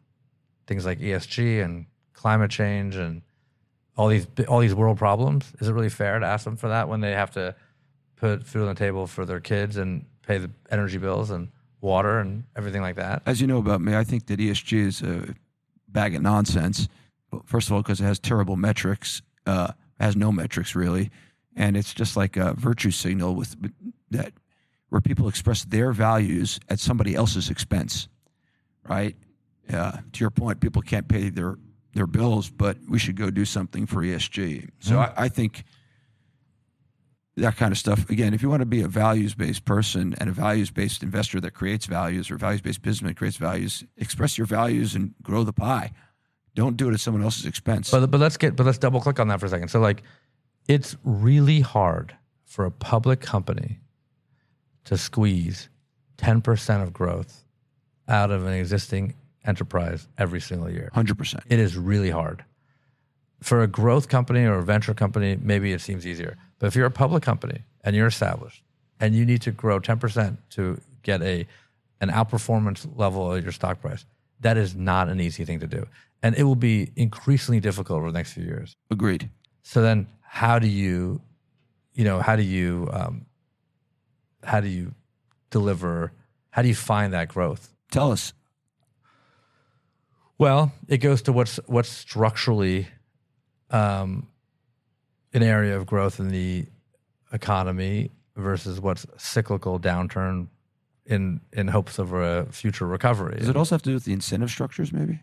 [0.66, 3.22] things like ESG and climate change and
[3.96, 5.52] all these all these world problems?
[5.60, 7.54] Is it really fair to ask them for that when they have to
[8.16, 11.48] put food on the table for their kids and pay the energy bills and
[11.80, 13.22] water and everything like that?
[13.26, 15.34] As you know about me, I think that ESG is a
[15.88, 16.88] bag of nonsense.
[17.44, 21.10] First of all, because it has terrible metrics, uh, has no metrics really,
[21.54, 23.56] and it's just like a virtue signal with
[24.10, 24.32] that
[24.88, 28.08] where people express their values at somebody else's expense,
[28.88, 29.16] right?
[29.72, 31.56] Uh, to your point, people can't pay their
[31.94, 34.68] their bills, but we should go do something for ESG.
[34.80, 35.64] So I, I think
[37.36, 38.08] that kind of stuff.
[38.10, 41.40] Again, if you want to be a values based person and a values based investor
[41.40, 45.42] that creates values or values based business that creates values, express your values and grow
[45.42, 45.92] the pie.
[46.54, 47.90] Don't do it at someone else's expense.
[47.90, 49.68] But but let's get but let's double click on that for a second.
[49.68, 50.02] So like,
[50.68, 53.80] it's really hard for a public company
[54.86, 55.68] to squeeze
[56.16, 57.44] ten percent of growth
[58.08, 59.14] out of an existing
[59.44, 60.90] enterprise every single year.
[60.94, 61.40] 100%.
[61.48, 62.44] It is really hard.
[63.42, 66.36] For a growth company or a venture company, maybe it seems easier.
[66.58, 68.62] But if you're a public company and you're established
[68.98, 71.46] and you need to grow 10% to get a
[72.02, 74.04] an outperformance level of your stock price,
[74.40, 75.86] that is not an easy thing to do.
[76.22, 78.76] And it will be increasingly difficult over the next few years.
[78.90, 79.30] Agreed.
[79.62, 81.22] So then how do you,
[81.94, 83.24] you know, how do you, um,
[84.46, 84.94] how do you
[85.50, 86.12] deliver,
[86.50, 87.74] how do you find that growth?
[87.90, 88.32] Tell us.
[90.38, 92.88] Well, it goes to what's what's structurally
[93.70, 94.28] um,
[95.32, 96.66] an area of growth in the
[97.32, 100.48] economy versus what's cyclical downturn
[101.06, 103.38] in in hopes of a future recovery.
[103.38, 105.20] Does it also have to do with the incentive structures, maybe?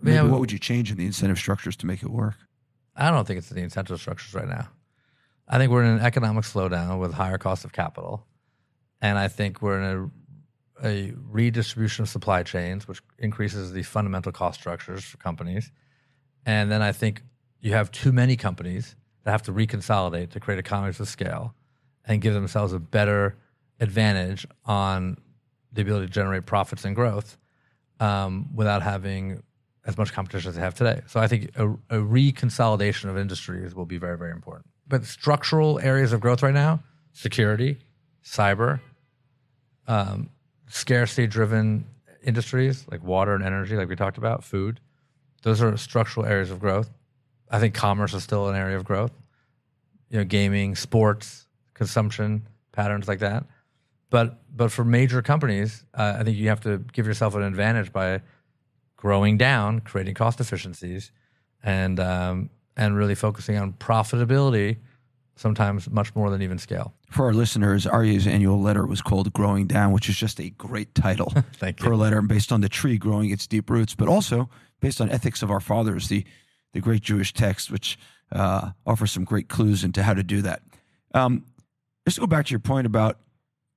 [0.00, 2.34] Maybe Yeah, what would you change in the incentive structures to make it work?
[2.94, 4.68] I don't think it's the incentive structures right now.
[5.48, 8.26] I think we're in an economic slowdown with higher cost of capital,
[9.00, 10.10] and I think we're in a
[10.84, 15.72] a redistribution of supply chains, which increases the fundamental cost structures for companies.
[16.44, 17.22] And then I think
[17.60, 18.94] you have too many companies
[19.24, 21.54] that have to reconsolidate to create economies of scale
[22.04, 23.36] and give themselves a better
[23.80, 25.16] advantage on
[25.72, 27.36] the ability to generate profits and growth
[27.98, 29.42] um, without having
[29.84, 31.00] as much competition as they have today.
[31.06, 34.66] So I think a, a reconsolidation of industries will be very, very important.
[34.88, 36.80] But structural areas of growth right now,
[37.12, 37.78] security,
[38.24, 38.80] cyber,
[39.88, 40.30] um,
[40.68, 41.86] scarcity driven
[42.22, 44.80] industries like water and energy, like we talked about, food,
[45.42, 46.90] those are structural areas of growth.
[47.50, 49.12] I think commerce is still an area of growth.
[50.10, 53.44] You know, gaming, sports, consumption patterns like that.
[54.10, 57.92] But but for major companies, uh, I think you have to give yourself an advantage
[57.92, 58.22] by
[58.96, 61.10] growing down, creating cost efficiencies,
[61.62, 64.78] and um, and really focusing on profitability.
[65.38, 66.94] Sometimes much more than even scale.
[67.10, 70.94] For our listeners, Aryeh's annual letter was called Growing Down, which is just a great
[70.94, 71.94] title Thank for you.
[71.94, 74.48] a letter based on the tree growing its deep roots, but also
[74.80, 76.24] based on Ethics of Our Fathers, the,
[76.72, 77.98] the great Jewish text, which
[78.32, 80.62] uh, offers some great clues into how to do that.
[81.12, 81.44] Um,
[82.06, 83.18] just to go back to your point about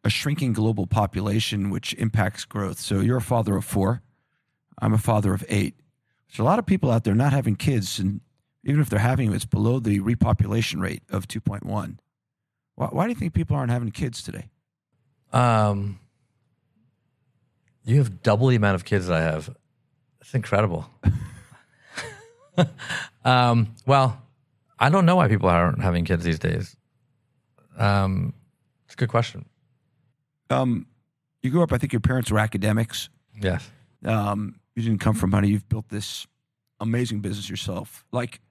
[0.06, 2.80] a shrinking global population, which impacts growth.
[2.80, 4.02] So you're a father of four.
[4.82, 5.76] I'm a father of eight.
[6.30, 8.22] There's a lot of people out there not having kids, and
[8.64, 11.98] even if they're having them, it's below the repopulation rate of 2.1.
[12.76, 14.50] Why, why do you think people aren't having kids today?
[15.32, 16.00] Um,
[17.86, 19.50] you have double the amount of kids that I have.
[20.20, 20.90] That's incredible.
[23.26, 24.22] um, well,
[24.78, 26.76] I don't know why people aren't having kids these days.
[27.78, 28.34] Um,
[28.86, 29.46] it's a good question.
[30.50, 30.88] Um,
[31.42, 33.10] you grew up, I think your parents were academics.
[33.40, 33.70] Yes.
[34.04, 35.50] Um, you didn't come from money.
[35.50, 36.28] You've built this
[36.80, 38.06] amazing business yourself.
[38.12, 38.42] Like,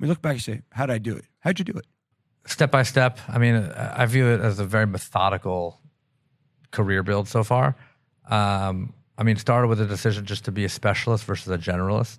[0.00, 1.24] we look back and say, how did I do it?
[1.40, 1.86] How'd you do it?
[2.46, 3.18] Step by step.
[3.28, 5.80] I mean, I view it as a very methodical
[6.70, 7.76] career build so far.
[8.28, 12.18] Um, I mean, started with a decision just to be a specialist versus a generalist,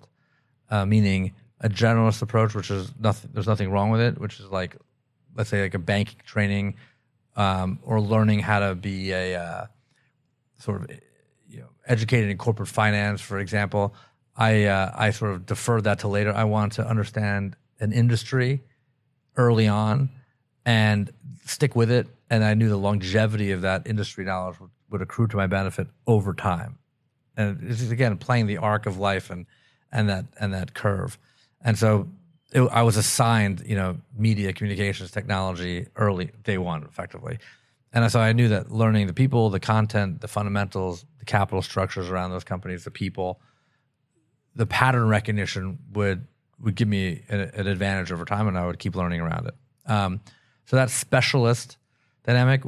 [0.70, 3.30] uh, meaning a generalist approach, which is nothing.
[3.32, 4.76] There's nothing wrong with it, which is like,
[5.34, 6.76] let's say, like a banking training,
[7.36, 9.66] um, or learning how to be a uh,
[10.58, 10.90] sort of,
[11.48, 13.94] you know, educated in corporate finance, for example.
[14.36, 16.32] I uh, I sort of deferred that to later.
[16.32, 18.62] I want to understand an industry
[19.36, 20.10] early on
[20.64, 21.10] and
[21.44, 22.06] stick with it.
[22.28, 25.88] And I knew the longevity of that industry knowledge would, would accrue to my benefit
[26.06, 26.78] over time.
[27.36, 29.46] And is again playing the arc of life and
[29.92, 31.18] and that and that curve.
[31.62, 32.08] And so
[32.52, 37.38] it, I was assigned, you know, media communications technology early day one, effectively.
[37.92, 42.08] And so I knew that learning the people, the content, the fundamentals, the capital structures
[42.08, 43.40] around those companies, the people,
[44.54, 46.26] the pattern recognition would
[46.62, 49.54] would give me an, an advantage over time, and I would keep learning around it.
[49.90, 50.20] Um,
[50.66, 51.76] so that specialist
[52.24, 52.62] dynamic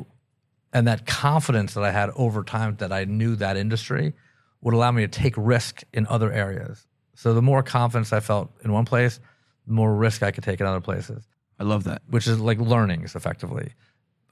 [0.72, 4.14] and that confidence that I had over time that I knew that industry
[4.62, 6.86] would allow me to take risk in other areas.
[7.14, 9.20] So the more confidence I felt in one place,
[9.66, 11.24] the more risk I could take in other places,
[11.60, 12.02] I love that.
[12.08, 13.74] which is like learnings effectively.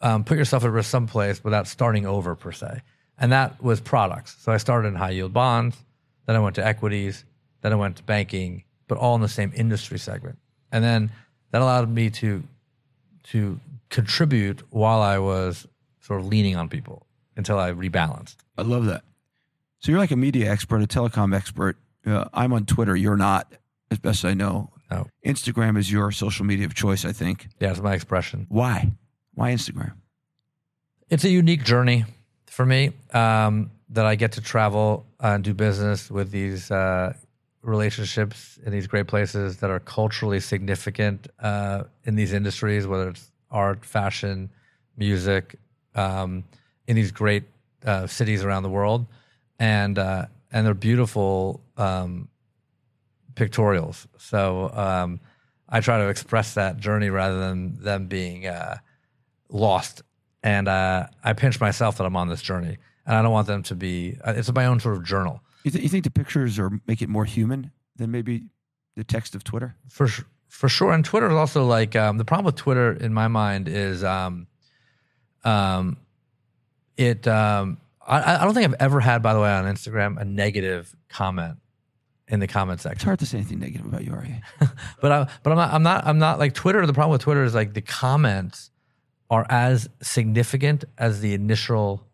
[0.00, 2.80] Um, put yourself at risk someplace without starting over per se.
[3.18, 4.36] And that was products.
[4.40, 5.76] So I started in high yield bonds,
[6.26, 7.24] then I went to equities,
[7.60, 10.36] then I went to banking, but all in the same industry segment.
[10.72, 11.12] And then
[11.52, 12.42] that allowed me to
[13.22, 15.68] to contribute while I was
[16.00, 18.34] sort of leaning on people until I rebalanced.
[18.58, 19.04] I love that.
[19.78, 21.76] So you're like a media expert, a telecom expert.
[22.04, 22.96] Uh, I'm on Twitter.
[22.96, 23.52] You're not,
[23.92, 24.70] as best I know.
[24.90, 25.06] No.
[25.24, 27.46] Instagram is your social media of choice, I think.
[27.60, 28.46] Yeah, it's my expression.
[28.48, 28.90] Why?
[29.34, 29.92] Why Instagram?
[31.08, 32.06] It's a unique journey
[32.46, 37.14] for me um, that I get to travel and do business with these uh,
[37.62, 43.30] relationships in these great places that are culturally significant uh, in these industries, whether it's
[43.50, 44.50] art, fashion,
[44.96, 45.56] music,
[45.94, 46.44] um,
[46.86, 47.44] in these great
[47.84, 49.06] uh, cities around the world,
[49.58, 52.28] and uh, and they're beautiful um,
[53.34, 54.06] pictorials.
[54.18, 55.20] So um,
[55.68, 58.78] I try to express that journey rather than them being uh,
[59.48, 60.02] lost.
[60.42, 63.62] And uh, I pinch myself that I'm on this journey, and I don't want them
[63.64, 64.16] to be.
[64.24, 65.42] uh, It's my own sort of journal.
[65.64, 68.44] You, th- you think the pictures are make it more human than maybe
[68.96, 69.76] the text of Twitter?
[69.88, 70.92] for su- for sure.
[70.92, 74.46] And Twitter is also like um, the problem with Twitter in my mind is um,
[75.44, 75.96] um,
[76.96, 77.26] it.
[77.26, 80.94] Um, I, I don't think I've ever had, by the way, on Instagram a negative
[81.08, 81.58] comment
[82.26, 82.96] in the comment section.
[82.96, 84.68] It's hard to say anything negative about you, are you?
[85.00, 85.72] But I, but I'm not.
[85.72, 86.06] I'm not.
[86.06, 86.84] I'm not like Twitter.
[86.86, 88.70] The problem with Twitter is like the comments
[89.30, 92.06] are as significant as the initial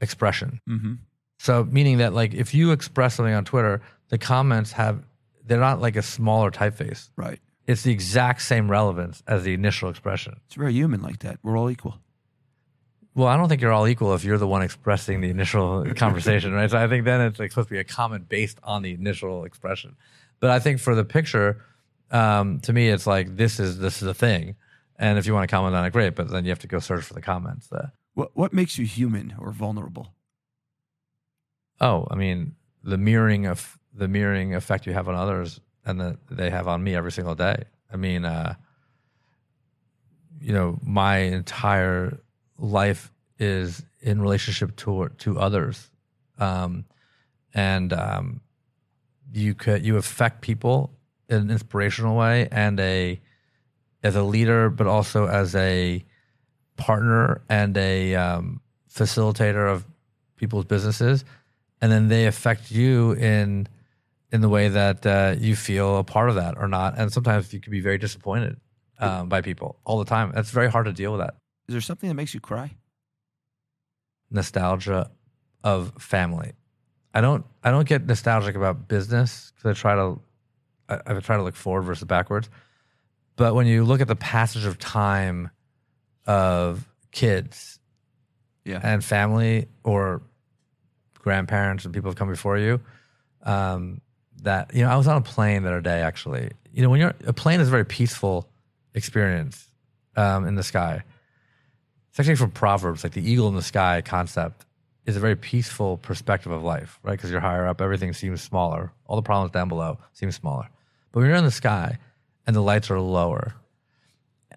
[0.00, 0.60] expression.
[0.68, 0.94] Mm-hmm.
[1.40, 3.80] So meaning that like if you express something on Twitter,
[4.10, 5.02] the comments have
[5.46, 7.08] they're not like a smaller typeface.
[7.16, 7.40] Right.
[7.66, 10.38] It's the exact same relevance as the initial expression.
[10.44, 11.38] It's very human like that.
[11.42, 11.98] We're all equal.
[13.14, 16.52] Well, I don't think you're all equal if you're the one expressing the initial conversation,
[16.52, 16.70] right?
[16.70, 19.44] So I think then it's like supposed to be a comment based on the initial
[19.44, 19.96] expression.
[20.40, 21.64] But I think for the picture,
[22.10, 24.56] um, to me, it's like this is this is a thing,
[24.98, 26.14] and if you want to comment on it, great.
[26.14, 27.70] But then you have to go search for the comments.
[28.12, 30.12] What what makes you human or vulnerable?
[31.80, 36.18] Oh, I mean the mirroring of the mirroring effect you have on others, and that
[36.30, 37.64] they have on me every single day.
[37.92, 38.54] I mean, uh,
[40.40, 42.20] you know, my entire
[42.58, 45.90] life is in relationship to to others,
[46.38, 46.84] um,
[47.54, 48.40] and um,
[49.32, 50.92] you could you affect people
[51.28, 53.20] in an inspirational way and a
[54.02, 56.04] as a leader, but also as a
[56.76, 58.60] partner and a um,
[58.92, 59.84] facilitator of
[60.36, 61.24] people's businesses,
[61.80, 63.66] and then they affect you in
[64.32, 66.96] in the way that uh, you feel a part of that or not.
[66.96, 68.60] And sometimes you can be very disappointed
[68.98, 70.32] um, by people all the time.
[70.36, 71.34] It's very hard to deal with that
[71.68, 72.76] Is there something that makes you cry?
[74.30, 75.10] nostalgia
[75.64, 76.52] of family.
[77.12, 80.20] I don't I don't get nostalgic about business because I try to
[80.88, 82.48] I, I try to look forward versus backwards.
[83.36, 85.50] But when you look at the passage of time
[86.26, 87.80] of kids
[88.64, 88.80] Yeah.
[88.82, 90.22] and family or
[91.20, 92.80] grandparents and people have come before you,
[93.42, 94.00] um,
[94.42, 96.50] that you know, I was on a plane the other day actually.
[96.72, 98.48] You know, when you're a plane is a very peaceful
[98.94, 99.70] experience
[100.16, 101.02] um, in the sky.
[102.10, 104.66] It's actually from Proverbs, like the eagle in the sky concept
[105.06, 107.12] is a very peaceful perspective of life, right?
[107.12, 108.92] Because you're higher up, everything seems smaller.
[109.06, 110.68] All the problems down below seem smaller.
[111.12, 111.98] But when you're in the sky
[112.46, 113.54] and the lights are lower,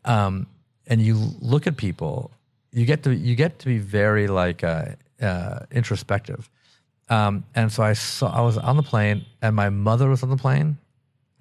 [0.06, 0.48] um,
[0.88, 2.32] and you look at people,
[2.72, 4.86] you get to you get to be very like uh,
[5.24, 6.50] uh, introspective.
[7.10, 10.30] Um, and so I saw I was on the plane, and my mother was on
[10.30, 10.78] the plane,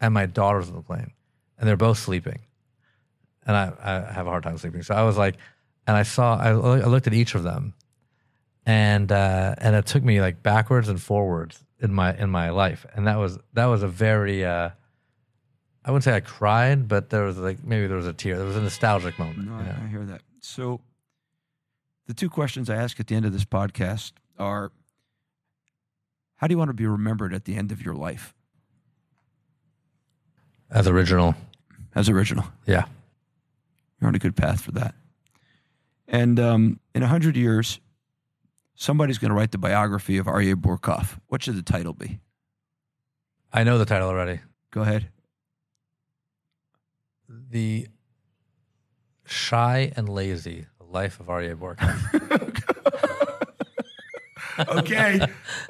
[0.01, 1.12] and my daughter was on the plane,
[1.59, 2.41] and they're both sleeping,
[3.47, 4.83] and I, I have a hard time sleeping.
[4.83, 5.37] So I was like,
[5.87, 7.74] and I saw I, I looked at each of them,
[8.66, 12.85] and uh, and it took me like backwards and forwards in my in my life,
[12.95, 14.70] and that was that was a very uh,
[15.85, 18.37] I wouldn't say I cried, but there was like maybe there was a tear.
[18.37, 19.49] There was a nostalgic moment.
[19.49, 19.76] No, you know?
[19.80, 20.22] I, I hear that.
[20.41, 20.80] So,
[22.07, 24.72] the two questions I ask at the end of this podcast are
[26.36, 28.34] How do you want to be remembered at the end of your life
[30.70, 31.34] As original,
[31.94, 32.44] as original?
[32.66, 32.84] yeah.
[34.00, 34.94] You're on a good path for that.
[36.09, 37.78] And um, in 100 years,
[38.74, 41.20] somebody's going to write the biography of Aryeh Bourkoff.
[41.28, 42.18] What should the title be?
[43.53, 44.40] I know the title already.
[44.72, 45.09] Go ahead.
[47.28, 47.86] The
[49.24, 52.59] Shy and Lazy: Life of Aryeh Bourkoff.
[54.68, 55.18] Okay.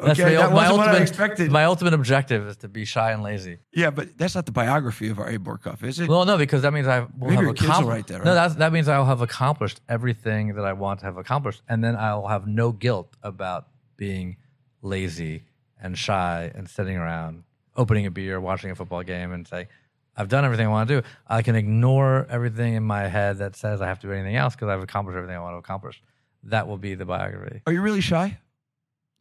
[0.01, 0.35] That's okay.
[0.35, 1.53] my, that wasn't what I ultimate expected.
[1.53, 3.59] My ultimate objective is to be shy and lazy.
[3.73, 6.09] yeah, but that's not the biography of Aryeh Bourkoff, is it?
[6.09, 7.89] Well, no, because that means I will Maybe have your kids will accomplished.
[7.95, 11.16] write that, No, that's, that means I'll have accomplished everything that I want to have
[11.16, 14.37] accomplished, and then I'll have no guilt about being
[14.83, 15.45] lazy
[15.81, 17.45] and shy and sitting around,
[17.77, 19.68] opening a beer, watching a football game, and saying,
[20.17, 23.57] "I've done everything I want to do." I can ignore everything in my head that
[23.57, 26.03] says I have to do anything else because I've accomplished everything I want to accomplish.
[26.45, 27.63] That will be the biography.
[27.67, 28.39] Are you really shy?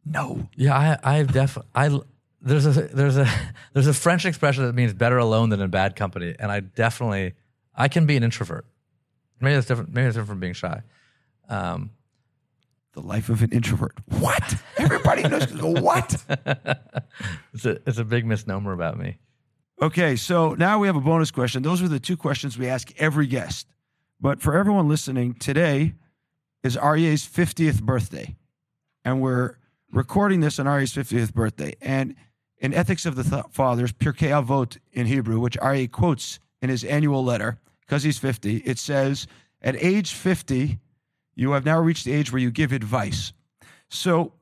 [0.04, 0.48] No.
[0.56, 2.00] Yeah, I, I've definitely, I,
[2.40, 3.28] there's a, there's a,
[3.72, 6.34] there's a French expression that means better alone than in bad company.
[6.38, 7.34] And I definitely,
[7.76, 8.66] I can be an introvert.
[9.40, 9.94] Maybe that's different.
[9.94, 10.82] Maybe it's different from being shy.
[11.48, 11.90] Um,
[12.94, 13.94] The life of an introvert.
[14.18, 14.54] What?
[14.76, 15.52] Everybody knows.
[15.80, 16.16] What?
[17.54, 19.18] It's a it's a big misnomer about me.
[19.82, 21.64] Okay, so now we have a bonus question.
[21.64, 23.66] Those are the two questions we ask every guest.
[24.20, 25.94] But for everyone listening, today
[26.62, 28.36] is Aryeh's 50th birthday.
[29.04, 29.56] And we're
[29.90, 31.74] recording this on Aryeh's 50th birthday.
[31.80, 32.14] And
[32.58, 36.84] in Ethics of the Th- Fathers, Pirkei Avot in Hebrew, which Aryeh quotes in his
[36.84, 39.26] annual letter, because he's 50, it says,
[39.62, 40.78] At age 50,
[41.34, 43.32] you have now reached the age where you give advice.
[43.88, 44.34] So,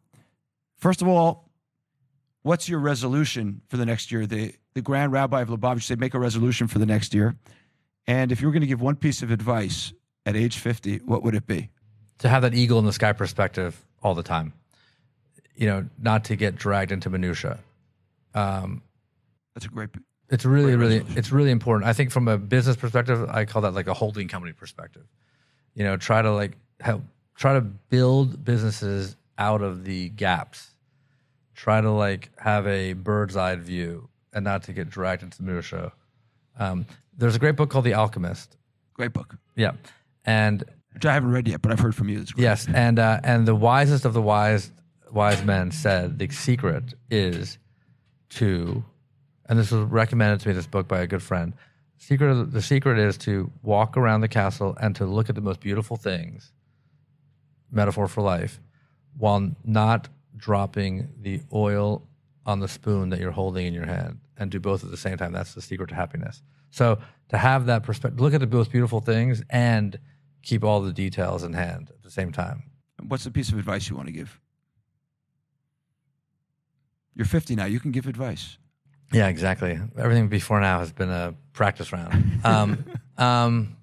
[0.76, 1.48] first of all,
[2.42, 4.26] what's your resolution for the next year?
[4.26, 7.36] The the Grand Rabbi of Lubavitch said, make a resolution for the next year.
[8.06, 9.92] And if you were going to give one piece of advice
[10.26, 11.70] at age 50, what would it be?
[12.18, 14.52] To have that eagle in the sky perspective all the time.
[15.56, 17.58] You know, not to get dragged into minutia.
[18.34, 18.82] Um,
[19.54, 19.90] That's a great.
[20.30, 21.18] it's really, Great really, resolution.
[21.18, 21.88] it's really important.
[21.88, 25.04] I think from a business perspective, I call that like a holding company perspective.
[25.74, 27.02] You know, try to like help,
[27.34, 30.70] try to build businesses out of the gaps.
[31.54, 35.44] Try to like have a bird's eye view and not to get dragged into the
[35.44, 35.92] minutia.
[36.58, 38.56] Um, there's a great book called The Alchemist.
[38.94, 39.72] Great book, Yeah,
[40.24, 40.62] and
[40.92, 42.20] which I haven't read yet, but I've heard from you.
[42.20, 42.42] It's great.
[42.42, 44.70] Yes, and uh, and the wisest of the wise
[45.10, 47.58] wise men said the secret is
[48.30, 48.84] to,
[49.48, 51.54] and this was recommended to me this book by a good friend.
[51.98, 55.60] Secret the secret is to walk around the castle and to look at the most
[55.60, 56.52] beautiful things,
[57.70, 58.60] metaphor for life,
[59.16, 62.06] while not dropping the oil
[62.46, 65.16] on the spoon that you're holding in your hand, and do both at the same
[65.16, 65.32] time.
[65.32, 66.42] That's the secret to happiness.
[66.70, 69.98] So to have that perspective, look at the most beautiful things and
[70.42, 72.64] keep all the details in hand at the same time.
[73.06, 74.40] What's the piece of advice you want to give?
[77.14, 77.66] You're 50 now.
[77.66, 78.56] You can give advice.
[79.12, 79.78] Yeah, exactly.
[79.98, 82.44] Everything before now has been a practice round.
[82.44, 82.84] Um,
[83.18, 83.76] um,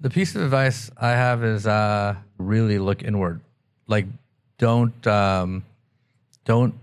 [0.00, 3.40] the piece of advice I have is uh, really look inward.
[3.86, 4.06] Like,
[4.58, 5.64] don't um,
[6.44, 6.74] don't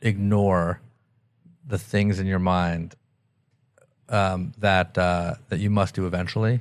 [0.00, 0.80] ignore
[1.66, 2.94] the things in your mind
[4.08, 6.60] um, that uh, that you must do eventually.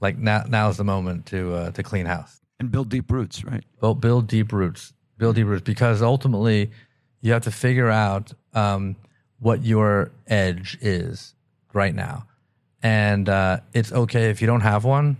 [0.00, 2.40] Like now, now is the moment to uh, to clean house.
[2.58, 3.64] And build deep roots, right?
[3.80, 6.70] build, build deep roots build deep roots because ultimately
[7.20, 8.96] you have to figure out um,
[9.40, 11.34] what your edge is
[11.72, 12.26] right now
[12.82, 15.16] and uh, it's okay if you don't have one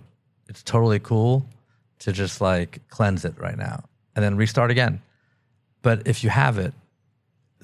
[0.49, 1.47] it's totally cool
[1.99, 3.85] to just like cleanse it right now
[4.15, 5.01] and then restart again
[5.83, 6.73] but if you have it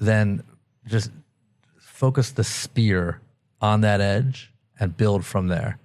[0.07, 0.43] then
[0.85, 1.11] just
[1.77, 3.19] focus the spear
[3.61, 5.77] on that edge and build from there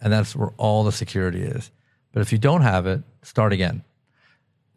[0.00, 1.70] and that's where all the security is
[2.12, 3.82] but if you don't have it start again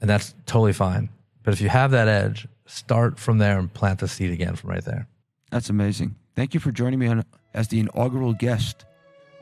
[0.01, 1.09] and that's totally fine.
[1.43, 4.69] But if you have that edge, start from there and plant the seed again from
[4.69, 5.07] right there.
[5.51, 6.15] That's amazing.
[6.35, 8.85] Thank you for joining me on, as the inaugural guest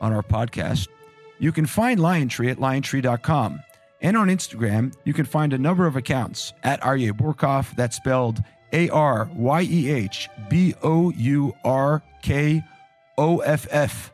[0.00, 0.88] on our podcast.
[1.38, 3.62] You can find LionTree at liontree.com.
[4.00, 7.74] And on Instagram, you can find a number of accounts at Aryeh Bourkoff.
[7.74, 8.42] That's spelled
[8.72, 12.62] A R Y E H B O U R K
[13.16, 14.12] O F F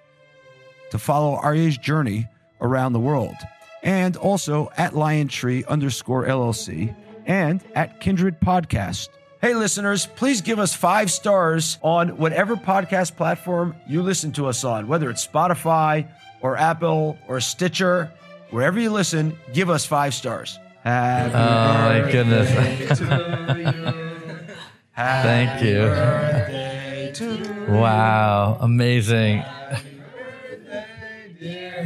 [0.91, 2.29] to follow Aryeh's journey
[2.61, 3.35] around the world.
[3.83, 6.95] And also at LionTree underscore LLC
[7.27, 9.09] and at Kindred Podcast.
[9.43, 14.65] Hey, listeners, please give us five stars on whatever podcast platform you listen to us
[14.65, 16.09] on, whether it's Spotify
[16.41, 18.11] or Apple or Stitcher.
[18.51, 20.59] Wherever you listen, give us five stars.
[20.83, 24.14] Happy Oh, my goodness.
[24.97, 25.23] Goodness.
[25.25, 25.81] Thank you.
[25.81, 29.43] birthday to Wow, amazing.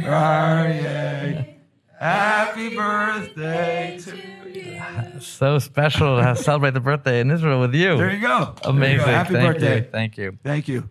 [0.03, 1.55] Aryeh.
[1.99, 5.19] Happy birthday to you.
[5.19, 7.97] So special to celebrate the birthday in Israel with you.
[7.97, 8.55] There you go.
[8.63, 8.97] There you Amazing.
[9.05, 9.05] go.
[9.11, 9.77] Happy Thank birthday.
[9.77, 9.87] You.
[9.91, 10.37] Thank you.
[10.43, 10.89] Thank you.